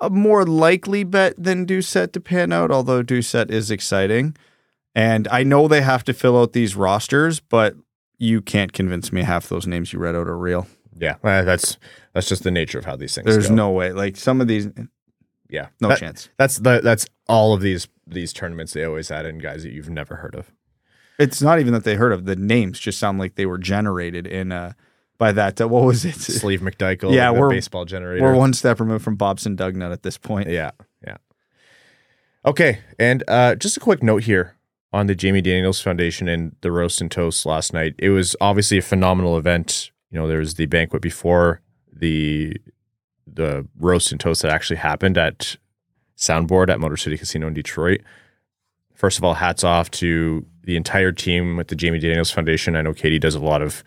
[0.00, 4.34] a more likely bet than Doucet to pan out, although Doucet is exciting.
[4.94, 7.74] And I know they have to fill out these rosters, but
[8.18, 10.66] you can't convince me half those names you read out are real.
[10.98, 11.76] Yeah, uh, that's
[12.14, 13.26] that's just the nature of how these things.
[13.26, 13.54] There's go.
[13.54, 13.92] no way.
[13.92, 14.68] Like some of these,
[15.50, 16.28] yeah, no That- chance.
[16.38, 18.72] That's the that's all of these these tournaments.
[18.72, 20.52] They always add in guys that you've never heard of.
[21.18, 24.26] It's not even that they heard of the names; just sound like they were generated
[24.26, 24.72] in uh,
[25.18, 25.60] by that.
[25.60, 26.14] Uh, what was it?
[26.14, 28.22] Sleve McDichael, Yeah, we're- baseball generator.
[28.22, 30.48] We're one step removed from Bobson Dugnut at this point.
[30.48, 30.70] Yeah,
[31.06, 31.16] yeah.
[32.44, 34.55] Okay, and uh, just a quick note here
[34.96, 37.94] on the Jamie Daniels Foundation and the roast and toast last night.
[37.98, 39.90] It was obviously a phenomenal event.
[40.10, 41.60] You know, there was the banquet before
[41.92, 42.56] the
[43.26, 45.56] the roast and toast that actually happened at
[46.16, 48.00] Soundboard at Motor City Casino in Detroit.
[48.94, 52.74] First of all, hats off to the entire team with the Jamie Daniels Foundation.
[52.74, 53.84] I know Katie does a lot of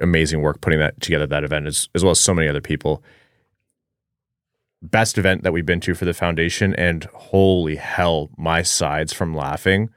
[0.00, 3.04] amazing work putting that together that event as, as well as so many other people
[4.82, 9.34] best event that we've been to for the foundation and holy hell my sides from
[9.34, 9.90] laughing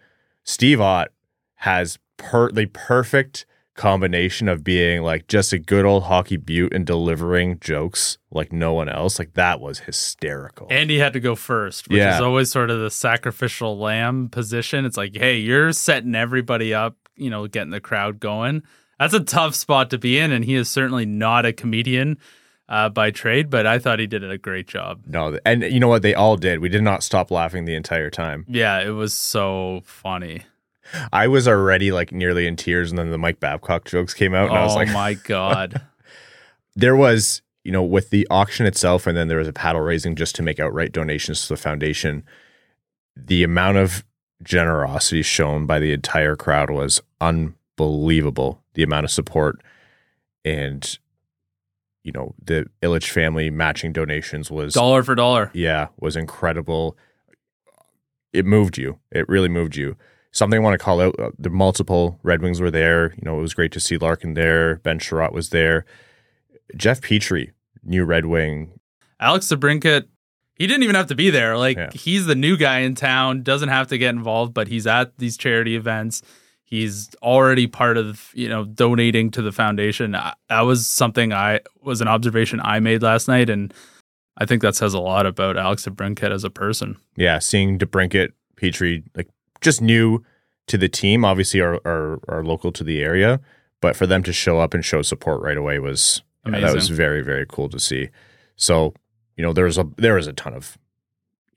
[0.43, 1.09] steve ott
[1.55, 6.85] has per the perfect combination of being like just a good old hockey butte and
[6.85, 11.33] delivering jokes like no one else like that was hysterical And he had to go
[11.35, 12.15] first, which Yeah.
[12.15, 14.85] is always sort of the sacrificial lamb position.
[14.85, 18.61] It's like, hey, you're setting everybody up, you know, getting the crowd going.
[18.99, 22.19] That's a tough spot to be in, and he is certainly not a comedian
[22.73, 25.01] uh, by trade, but I thought he did a great job.
[25.05, 28.09] no and you know what they all did we did not stop laughing the entire
[28.09, 30.43] time Yeah, it was so funny.
[31.13, 34.49] i was already like nearly in tears and then the mike babcock jokes came out
[34.49, 35.81] and i was like, oh like my god.
[36.75, 40.13] there was you know with the auction itself and then there was a paddle raising
[40.15, 42.23] just to make outright donations to the foundation
[43.15, 44.03] the amount of
[44.43, 49.61] generosity shown by the entire crowd was unbelievable the amount of support
[50.43, 50.97] and
[52.03, 55.49] you know the ilitch family matching donations was dollar for dollar.
[55.53, 56.97] yeah was incredible
[58.31, 59.95] it moved you it really moved you
[60.31, 63.37] something i want to call out uh, the multiple red wings were there you know
[63.37, 65.85] it was great to see larkin there ben chiarot was there
[66.75, 67.51] jeff petry
[67.83, 68.79] new red wing
[69.19, 70.07] Alex DeBrincat,
[70.55, 71.57] he didn't even have to be there.
[71.57, 71.91] Like Yeah.
[71.93, 75.37] he's the new guy in town, doesn't have to get involved, but he's at these
[75.37, 76.21] charity events.
[76.65, 80.15] He's already part of, you know, donating to the foundation.
[80.15, 83.73] I- That was something I was an observation I made last night and
[84.37, 86.97] I think that says a lot about Alex DeBrincat as a person.
[87.15, 89.29] yeah seeing debrincat petry like
[89.61, 90.23] just new
[90.67, 93.39] to the team obviously are, are are local to the area
[93.81, 96.89] but for them to show up and show support right away was yeah, that was
[96.89, 98.09] very very cool to see
[98.55, 98.93] so
[99.37, 100.77] you know there was a there was a ton of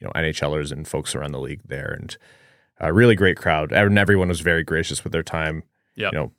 [0.01, 2.17] you know nhlers and folks around the league there and
[2.79, 5.63] a really great crowd and everyone was very gracious with their time
[5.95, 6.33] Yeah, you know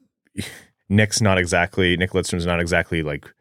[0.89, 3.33] nick's not exactly nick litzner's not exactly like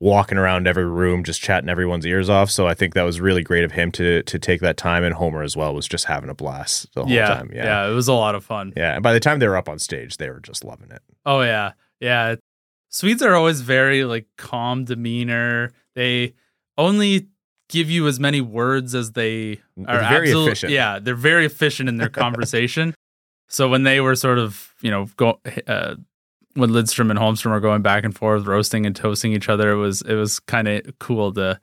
[0.00, 3.42] walking around every room just chatting everyone's ears off so i think that was really
[3.42, 6.28] great of him to to take that time and homer as well was just having
[6.28, 7.64] a blast the whole yeah, time yeah.
[7.64, 8.72] yeah it was a lot of fun.
[8.76, 11.00] yeah and by the time they were up on stage they were just loving it
[11.26, 12.36] Oh yeah, yeah.
[12.90, 15.72] Swedes are always very like calm demeanor.
[15.94, 16.34] They
[16.76, 17.28] only
[17.68, 19.98] give you as many words as they are.
[20.00, 20.72] It's very absolute- efficient.
[20.72, 22.94] Yeah, they're very efficient in their conversation.
[23.48, 25.94] so when they were sort of you know go uh,
[26.54, 29.76] when Lidstrom and Holmstrom were going back and forth, roasting and toasting each other, it
[29.76, 31.60] was it was kind of cool to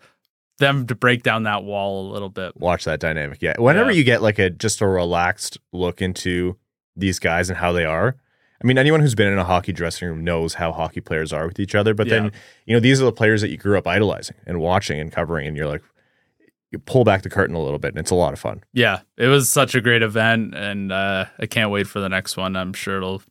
[0.59, 2.55] them to break down that wall a little bit.
[2.57, 3.41] watch that dynamic.
[3.41, 3.55] Yeah.
[3.57, 3.97] Whenever Yeah.
[3.97, 6.55] you get like a just a relaxed look into
[6.95, 8.15] these guys and how they are.
[8.63, 11.47] I mean, anyone who's been in a hockey dressing room knows how hockey players are
[11.47, 11.95] with each other.
[11.95, 12.13] But Yeah.
[12.19, 12.31] then,
[12.67, 15.47] you know, these are the players that you grew up idolizing and watching and covering,
[15.47, 15.81] and you're like,
[16.71, 18.63] you pull back the curtain a little bit, and it's a lot of fun.
[18.73, 22.37] Yeah, it was such a great event, and uh, I can't wait for the next
[22.37, 22.55] one.
[22.55, 23.21] I'm sure it'll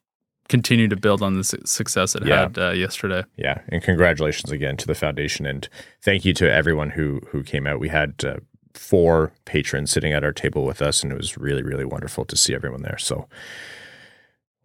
[0.48, 2.40] continue to build on the su- success it Yeah.
[2.42, 3.24] had uh, yesterday.
[3.36, 5.68] Yeah, and congratulations again to the foundation, and
[6.02, 7.80] thank you to everyone who who came out.
[7.80, 8.36] We had uh,
[8.74, 12.36] four patrons sitting at our table with us, and it was really really wonderful to
[12.36, 12.98] see everyone there.
[12.98, 13.26] So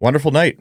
[0.00, 0.60] wonderful night.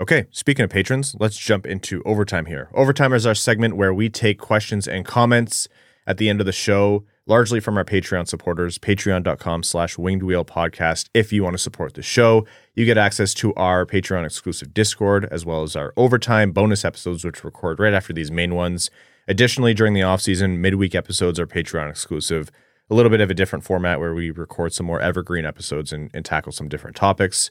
[0.00, 2.68] Okay, speaking of patrons, let's jump into overtime here.
[2.74, 5.68] Overtime is our segment where we take questions and comments
[6.06, 10.44] at the end of the show, largely from our Patreon supporters, patreon.com slash winged wheel
[10.44, 11.08] podcast.
[11.14, 15.26] If you want to support the show, you get access to our Patreon exclusive Discord,
[15.30, 18.90] as well as our overtime bonus episodes, which record right after these main ones.
[19.26, 22.50] Additionally, during the off season, midweek episodes are Patreon exclusive.
[22.90, 26.10] A little bit of a different format where we record some more evergreen episodes and,
[26.12, 27.50] and tackle some different topics.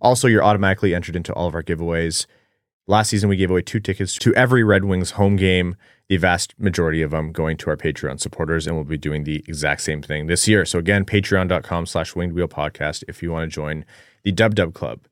[0.00, 2.24] Also, you're automatically entered into all of our giveaways.
[2.86, 5.76] Last season, we gave away two tickets to every Red Wings home game,
[6.10, 9.44] the vast majority of them going to our Patreon supporters, and we'll be doing the
[9.46, 10.64] exact same thing this year.
[10.64, 13.84] So again, patreon.com slash winged wheel podcast if you want to join
[14.24, 15.02] the Dub Dub Club.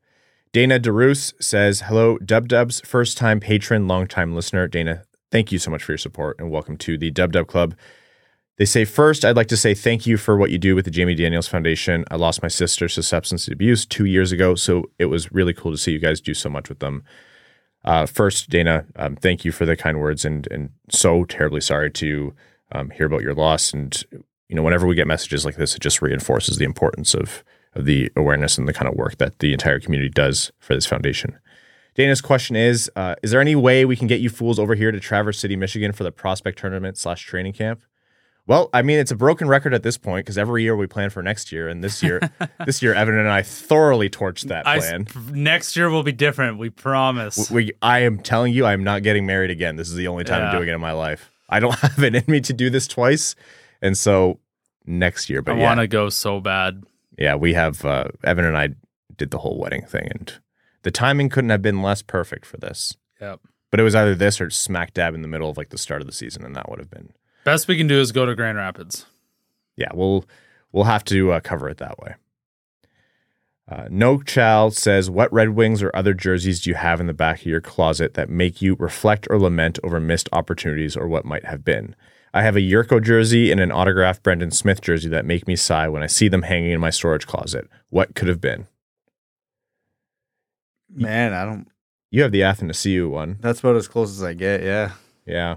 [0.52, 4.66] Dana DeRoos says, Hello, Dub Dub's first time patron, long time listener.
[4.66, 7.76] Dana, thank you so much for your support and welcome to the Dub Dub Club.
[8.56, 10.90] They say, First, I'd like to say thank you for what you do with the
[10.90, 12.04] Jamie Daniels Foundation.
[12.10, 15.70] I lost my sister to substance abuse two years ago, so it was really cool
[15.70, 17.04] to see you guys do so much with them.
[17.84, 21.90] Uh, first, Dana, um, thank you for the kind words and and so terribly sorry
[21.92, 22.34] to
[22.72, 23.72] um, hear about your loss.
[23.72, 24.04] And
[24.48, 27.84] you know, whenever we get messages like this, it just reinforces the importance of of
[27.84, 31.38] the awareness and the kind of work that the entire community does for this foundation.
[31.94, 34.90] Dana's question is: uh, Is there any way we can get you fools over here
[34.90, 37.82] to Traverse City, Michigan, for the prospect tournament slash training camp?
[38.48, 41.10] Well, I mean, it's a broken record at this point because every year we plan
[41.10, 42.18] for next year, and this year,
[42.66, 45.06] this year, Evan and I thoroughly torched that I, plan.
[45.32, 46.56] next year will be different.
[46.58, 47.50] We promise.
[47.50, 49.76] we, I am telling you, I am not getting married again.
[49.76, 51.30] This is the only time I'm doing it in my life.
[51.50, 53.34] I don't have it in me to do this twice,
[53.82, 54.40] and so
[54.86, 55.40] next year.
[55.40, 56.84] I But yeah, want to go so bad.
[57.18, 58.70] yeah, we have uh, Evan and I
[59.18, 60.32] did the whole wedding thing, and
[60.84, 62.96] the timing couldn't have been less perfect for this.
[63.20, 63.40] Yep.
[63.70, 66.00] But it was either this or smack dab in the middle of like the start
[66.00, 67.12] of the season, and that would have been
[67.44, 69.06] Best we can do is go to Grand Rapids.
[69.76, 70.24] yeah, we'll
[70.72, 72.14] we'll have to uh, cover it that way.
[73.70, 77.12] Uh, no Child says, "What Red Wings or other jerseys do you have in the
[77.14, 81.24] back of your closet that make you reflect or lament over missed opportunities or what
[81.24, 81.94] might have been?"
[82.34, 85.88] I have a Jurco jersey and an autographed Brendan Smith jersey that make me sigh
[85.88, 87.66] when I see them hanging in my storage closet.
[87.88, 88.66] What could have been?
[90.94, 91.68] Man, I don't.
[92.10, 93.38] You have the Athanasiu one.
[93.40, 94.62] That's about as close as I get.
[94.62, 94.92] Yeah.
[95.26, 95.56] Yeah.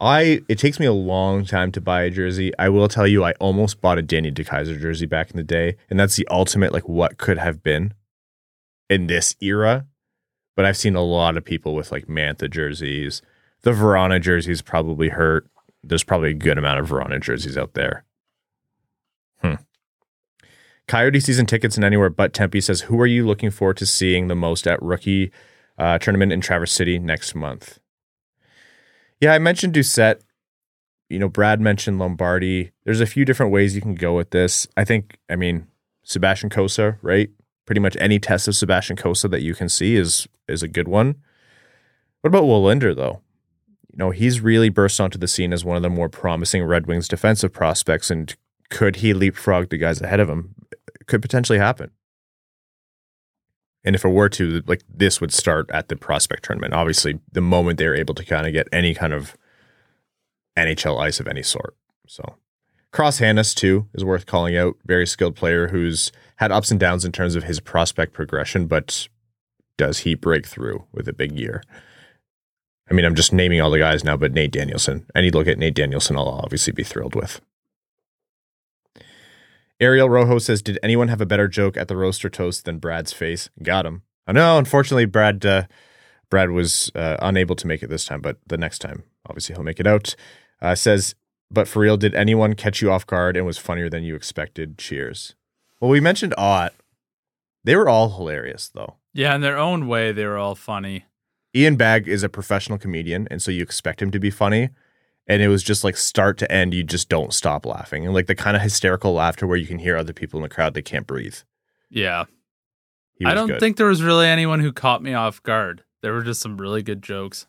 [0.00, 2.52] I it takes me a long time to buy a jersey.
[2.58, 5.76] I will tell you I almost bought a Danny DeKeyser jersey back in the day,
[5.88, 7.94] and that's the ultimate like what could have been
[8.90, 9.86] in this era.
[10.56, 13.22] But I've seen a lot of people with like Mantha jerseys.
[13.62, 15.48] The Vrana jerseys probably hurt.
[15.82, 18.04] There's probably a good amount of Vrana jerseys out there.
[19.42, 19.54] Hmm.
[20.86, 24.26] Coyote season tickets and anywhere but Tempe says, "Who are you looking forward to seeing
[24.26, 25.30] the most at rookie
[25.78, 27.78] uh, tournament in Traverse City next month?"
[29.24, 30.22] Yeah, I mentioned Doucet.
[31.08, 32.72] You know, Brad mentioned Lombardi.
[32.84, 34.66] There's a few different ways you can go with this.
[34.76, 35.66] I think, I mean,
[36.02, 37.30] Sebastian Cossa, right?
[37.64, 40.88] Pretty much any test of Sebastian Cossa that you can see is is a good
[40.88, 41.14] one.
[42.20, 43.22] What about Wallinder, though?
[43.90, 46.86] You know, he's really burst onto the scene as one of the more promising Red
[46.86, 48.36] Wings defensive prospects, and
[48.68, 50.54] could he leapfrog the guys ahead of him?
[50.70, 51.92] It could potentially happen.
[53.84, 56.72] And if it were to, like, this would start at the prospect tournament.
[56.72, 59.36] Obviously, the moment they're able to kind of get any kind of
[60.56, 61.76] NHL ice of any sort.
[62.06, 62.36] So,
[62.92, 64.76] Cross Hanas, too, is worth calling out.
[64.86, 69.08] Very skilled player who's had ups and downs in terms of his prospect progression, but
[69.76, 71.62] does he break through with a big year?
[72.90, 75.06] I mean, I'm just naming all the guys now, but Nate Danielson.
[75.14, 77.40] Any look at Nate Danielson, I'll obviously be thrilled with.
[79.84, 83.12] Ariel Rojo says, "Did anyone have a better joke at the roaster toast than Brad's
[83.12, 84.02] face?" Got him.
[84.26, 84.58] I know.
[84.58, 85.64] Unfortunately, Brad uh,
[86.30, 89.64] Brad was uh, unable to make it this time, but the next time, obviously, he'll
[89.64, 90.16] make it out.
[90.60, 91.14] Uh, says,
[91.50, 94.78] "But for real, did anyone catch you off guard and was funnier than you expected?"
[94.78, 95.34] Cheers.
[95.80, 96.72] Well, we mentioned Ott.
[97.62, 98.96] They were all hilarious, though.
[99.12, 101.04] Yeah, in their own way, they were all funny.
[101.54, 104.70] Ian Bagg is a professional comedian, and so you expect him to be funny.
[105.26, 108.04] And it was just like start to end, you just don't stop laughing.
[108.04, 110.48] And like the kind of hysterical laughter where you can hear other people in the
[110.48, 111.36] crowd that can't breathe.
[111.90, 112.24] Yeah.
[113.24, 113.60] I don't good.
[113.60, 115.82] think there was really anyone who caught me off guard.
[116.02, 117.46] There were just some really good jokes.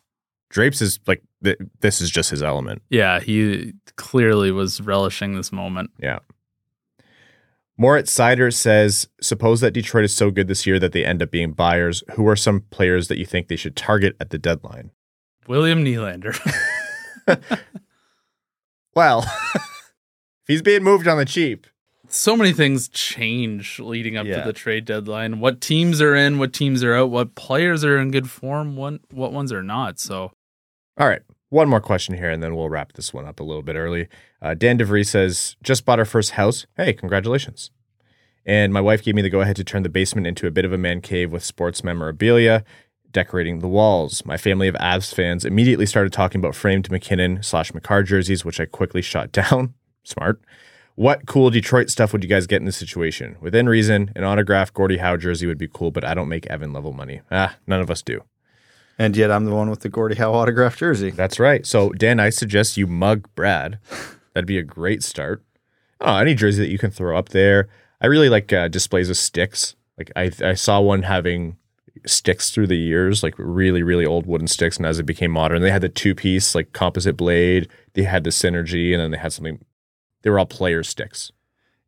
[0.48, 2.80] Drapes is like th- this is just his element.
[2.88, 5.90] Yeah, he clearly was relishing this moment.
[6.00, 6.20] Yeah.
[7.76, 11.30] Moritz Seider says, suppose that Detroit is so good this year that they end up
[11.30, 12.02] being buyers.
[12.12, 14.92] Who are some players that you think they should target at the deadline?
[15.46, 16.38] William Nylander.
[18.94, 19.24] Well,
[19.54, 19.62] if
[20.46, 21.66] he's being moved on the cheap.
[22.08, 24.38] so many things change leading up Yeah.
[24.38, 25.38] to the trade deadline.
[25.40, 29.00] What teams are in, what teams are out, what players are in good form, what
[29.10, 29.98] what ones are not.
[29.98, 30.32] So
[30.98, 31.20] All right.
[31.50, 34.08] One more question here, and then we'll wrap this one up a little bit early.
[34.42, 36.66] Uh, Dan DeVries says, just bought our first house.
[36.76, 37.70] Hey, congratulations.
[38.44, 40.64] And my wife gave me the go ahead to turn the basement into a bit
[40.64, 42.64] of a man cave with sports memorabilia,
[43.16, 44.22] decorating the walls.
[44.26, 48.60] My family of Avs fans immediately started talking about framed MacKinnon slash Makar jerseys, which
[48.60, 49.72] I quickly shot down.
[50.04, 50.38] Smart.
[50.96, 53.36] What cool Detroit stuff would you guys get in this situation?
[53.40, 56.74] Within reason, an autographed Gordie Howe jersey would be cool, but I don't make Evan
[56.74, 57.22] level money.
[57.30, 58.22] Ah, none of us do.
[58.98, 61.08] And yet I'm the one with the Gordie Howe autographed jersey.
[61.10, 61.64] That's right.
[61.64, 63.78] So, Dan, I suggest you mug Brad.
[64.34, 65.42] That'd be a great start.
[66.02, 67.68] Oh, any jersey that you can throw up there.
[67.98, 69.74] I really like uh, displays of sticks.
[69.96, 71.56] Like I, I saw one having
[72.04, 74.76] sticks through the years, like really, really old wooden sticks.
[74.76, 77.68] And as it became modern, they had the two piece like composite blade.
[77.94, 79.64] They had the synergy, and then they had something.
[80.22, 81.32] They were all player sticks.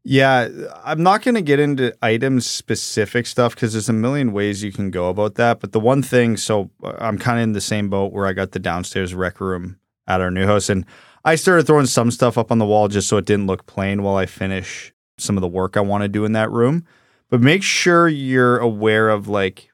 [0.05, 0.49] Yeah,
[0.85, 4.73] I'm not going to get into item specific stuff because there's a million ways you
[4.73, 5.61] can go about that.
[5.61, 8.33] But the one thing, so uh, I'm kind of in the same boat where I
[8.33, 10.87] got the downstairs rec room at our new house, and
[11.25, 14.03] I started throwing some stuff up on the wall just so it didn't look plain
[14.03, 16.87] while I finish some of the work I want to do in that room.
[17.29, 19.68] But make sure you're aware of like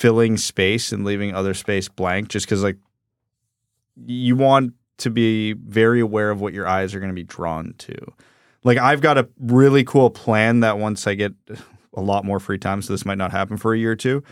[0.00, 2.78] filling space and leaving other space blank, just because like
[4.06, 7.74] you want to be very aware of what your eyes are going to be drawn
[7.78, 7.94] to
[8.64, 11.32] like I've got a really cool plan that once I get
[11.94, 14.22] a lot more free time, so this might not happen for a year or two.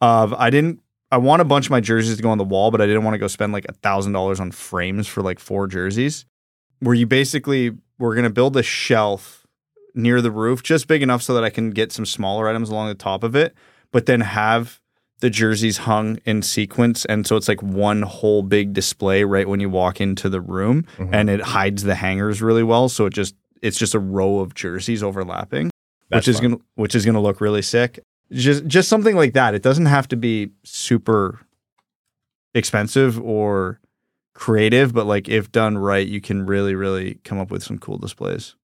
[0.00, 2.70] Of I didn't I want a bunch of my jerseys to go on the wall,
[2.70, 5.38] but I didn't want to go spend like a thousand dollars on frames for like
[5.38, 6.26] four jerseys.
[6.80, 9.46] where you basically we're going to build a shelf
[9.94, 12.88] near the roof, just big enough so that I can get some smaller items along
[12.88, 13.54] the top of it,
[13.92, 14.80] but then have
[15.22, 17.04] the jerseys hung in sequence.
[17.06, 20.84] And so it's like one whole big display right when you walk into the room
[20.98, 21.08] Mhm.
[21.12, 22.88] and it hides the hangers really well.
[22.88, 25.70] So it just, it's just a row of jerseys overlapping,
[26.10, 28.00] That's which is going to, which is going to look really sick.
[28.32, 29.54] Just, just something like that.
[29.54, 31.38] It doesn't have to be super
[32.54, 33.78] expensive or
[34.34, 37.98] creative, but like if done right, you can really, really come up with some cool
[37.98, 38.54] displays.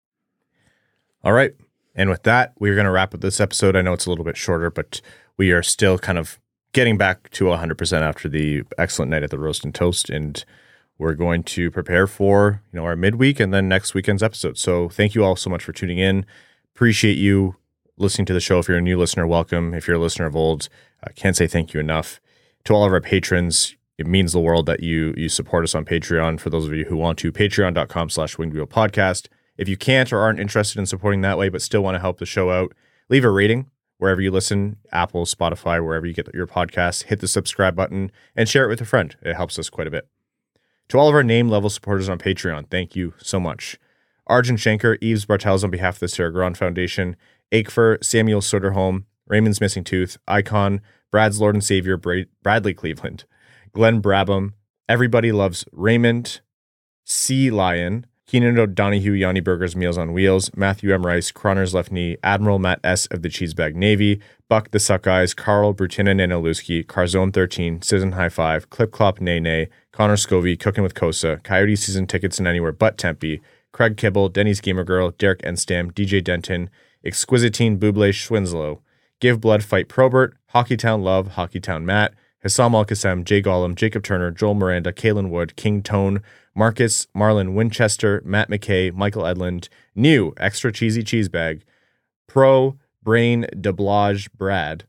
[1.23, 1.53] All right.
[1.95, 3.77] And with that, we're going to wrap up this episode.
[3.77, 5.01] I know it's a little bit shorter, but
[5.37, 6.39] we are still kind of
[6.73, 10.11] getting back to 100% after the excellent night at the Roast and Toast.
[10.11, 10.45] And
[10.99, 14.59] we're going to prepare for, you know, our midweek and then next weekend's episode.
[14.59, 16.27] So thank you all so much for tuning in.
[16.75, 17.57] Appreciate you
[17.97, 18.59] listening to the show.
[18.59, 19.75] If you're a new listener, welcome.
[19.75, 20.69] If you're a listener of old,
[21.05, 22.21] I can't say thank you enough.
[22.64, 25.85] To all of our patrons, it means the world that you you support us on
[25.85, 26.39] Patreon.
[26.39, 29.29] For those of you who want to, patreon.com slash winged wheel podcast.
[29.57, 32.19] If you can't or aren't interested in supporting that way, but still want to help
[32.19, 32.75] the show out,
[33.09, 37.05] leave a rating wherever you listen, Apple, Spotify, wherever you get your podcast.
[37.05, 39.14] Hit the subscribe button and share it with a friend.
[39.22, 40.09] It helps us quite a bit.
[40.88, 43.78] To all of our name level supporters on Patreon, thank you so much.
[44.26, 47.16] Arjun Shanker, Eves Bartels on behalf of the Sarah Grand Foundation,
[47.53, 50.80] Akefer, Samuel Soderholm, Raymond's Missing Tooth, Icon,
[51.11, 53.24] Brad's Lord and Savior, Bra- Bradley Cleveland,
[53.72, 54.53] Glenn Brabham,
[54.88, 56.40] Everybody Loves Raymond,
[57.05, 61.07] Sea Lion, Keenan O'Donohue, Yanni Burgers, Meals on Wheels, Matthew M.
[61.07, 63.07] Rice, Croner's Left Knee, Admiral Matt S.
[63.07, 64.20] of the Cheesebag Navy,
[64.51, 69.41] Buck the Suck Eyes, Carl Brutina Nanoluski, Carzone 13, Citizen High Five, Clip Clop Nay
[69.41, 73.41] Nay, Connor Scovey, Cooking with Cossa, Coyote Season Tickets and Anywhere But Tempe,
[73.72, 76.68] Craig Kibble, Denny's Gamer Girl, Derek Enstam, DJ Denton,
[77.03, 78.81] Exquisitine Buble Schwinslow,
[79.20, 84.30] Give Blood Fight Probert, Hockeytown Love, Hockeytown Matt, Hassam Al Qassem, Jay Gollum, Jacob Turner,
[84.30, 86.22] Joel Miranda, Kalen Wood, King Tone,
[86.55, 91.64] Marcus, Marlon Winchester, Matt McKay, Michael Edlund, New Extra Cheesy Cheese Bag,
[92.28, 94.84] Pro Brain Deblage Brad,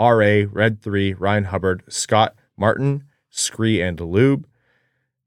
[0.00, 4.47] RA Red 3, Ryan Hubbard, Scott Martin, Scree and Lube.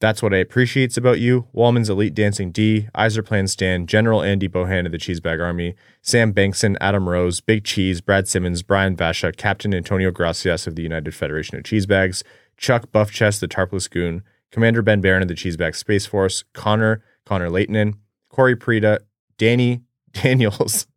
[0.01, 1.45] That's what I appreciates about you.
[1.53, 6.33] Wallman's Elite Dancing D, Iser Plan Stan, General Andy Bohan of the Cheesebag Army, Sam
[6.33, 11.13] Bankson, Adam Rose, Big Cheese, Brad Simmons, Brian Basha, Captain Antonio Gracias of the United
[11.13, 12.23] Federation of Cheesebags,
[12.57, 17.51] Chuck Buffchest, the Tarpless Goon, Commander Ben Barron of the Cheesebag Space Force, Connor, Connor
[17.51, 17.93] Leightonen,
[18.27, 19.01] Corey Prida,
[19.37, 19.83] Danny
[20.13, 20.87] Daniels,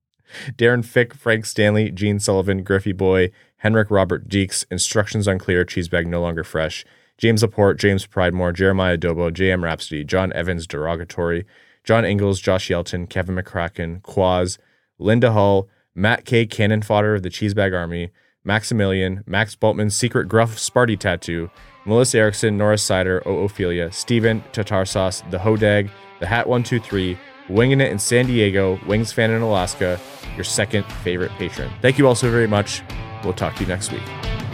[0.52, 6.22] Darren Fick, Frank Stanley, Gene Sullivan, Griffey Boy, Henrik Robert Deeks, Instructions Unclear, Cheesebag No
[6.22, 6.86] Longer Fresh,
[7.18, 11.44] James Laporte, James Pridemore, Jeremiah Dobo, JM Rhapsody, John Evans Derogatory,
[11.84, 14.58] John Ingalls, Josh Yelton, Kevin McCracken, Quaz,
[14.98, 16.46] Linda Hull, Matt K.
[16.46, 18.10] Cannon Fodder of the Cheesebag Army,
[18.42, 21.50] Maximilian, Max Boltman, Secret Gruff Sparty Tattoo,
[21.86, 25.90] Melissa Erickson, Norris Seider, O Ophelia, Steven, Tatar Sauce, The Hodag,
[26.20, 30.00] The Hat 123, Winging It in San Diego, Wings Fan in Alaska,
[30.34, 31.70] your second favorite patron.
[31.82, 32.82] Thank you all so very much.
[33.22, 34.33] We'll talk to you next week.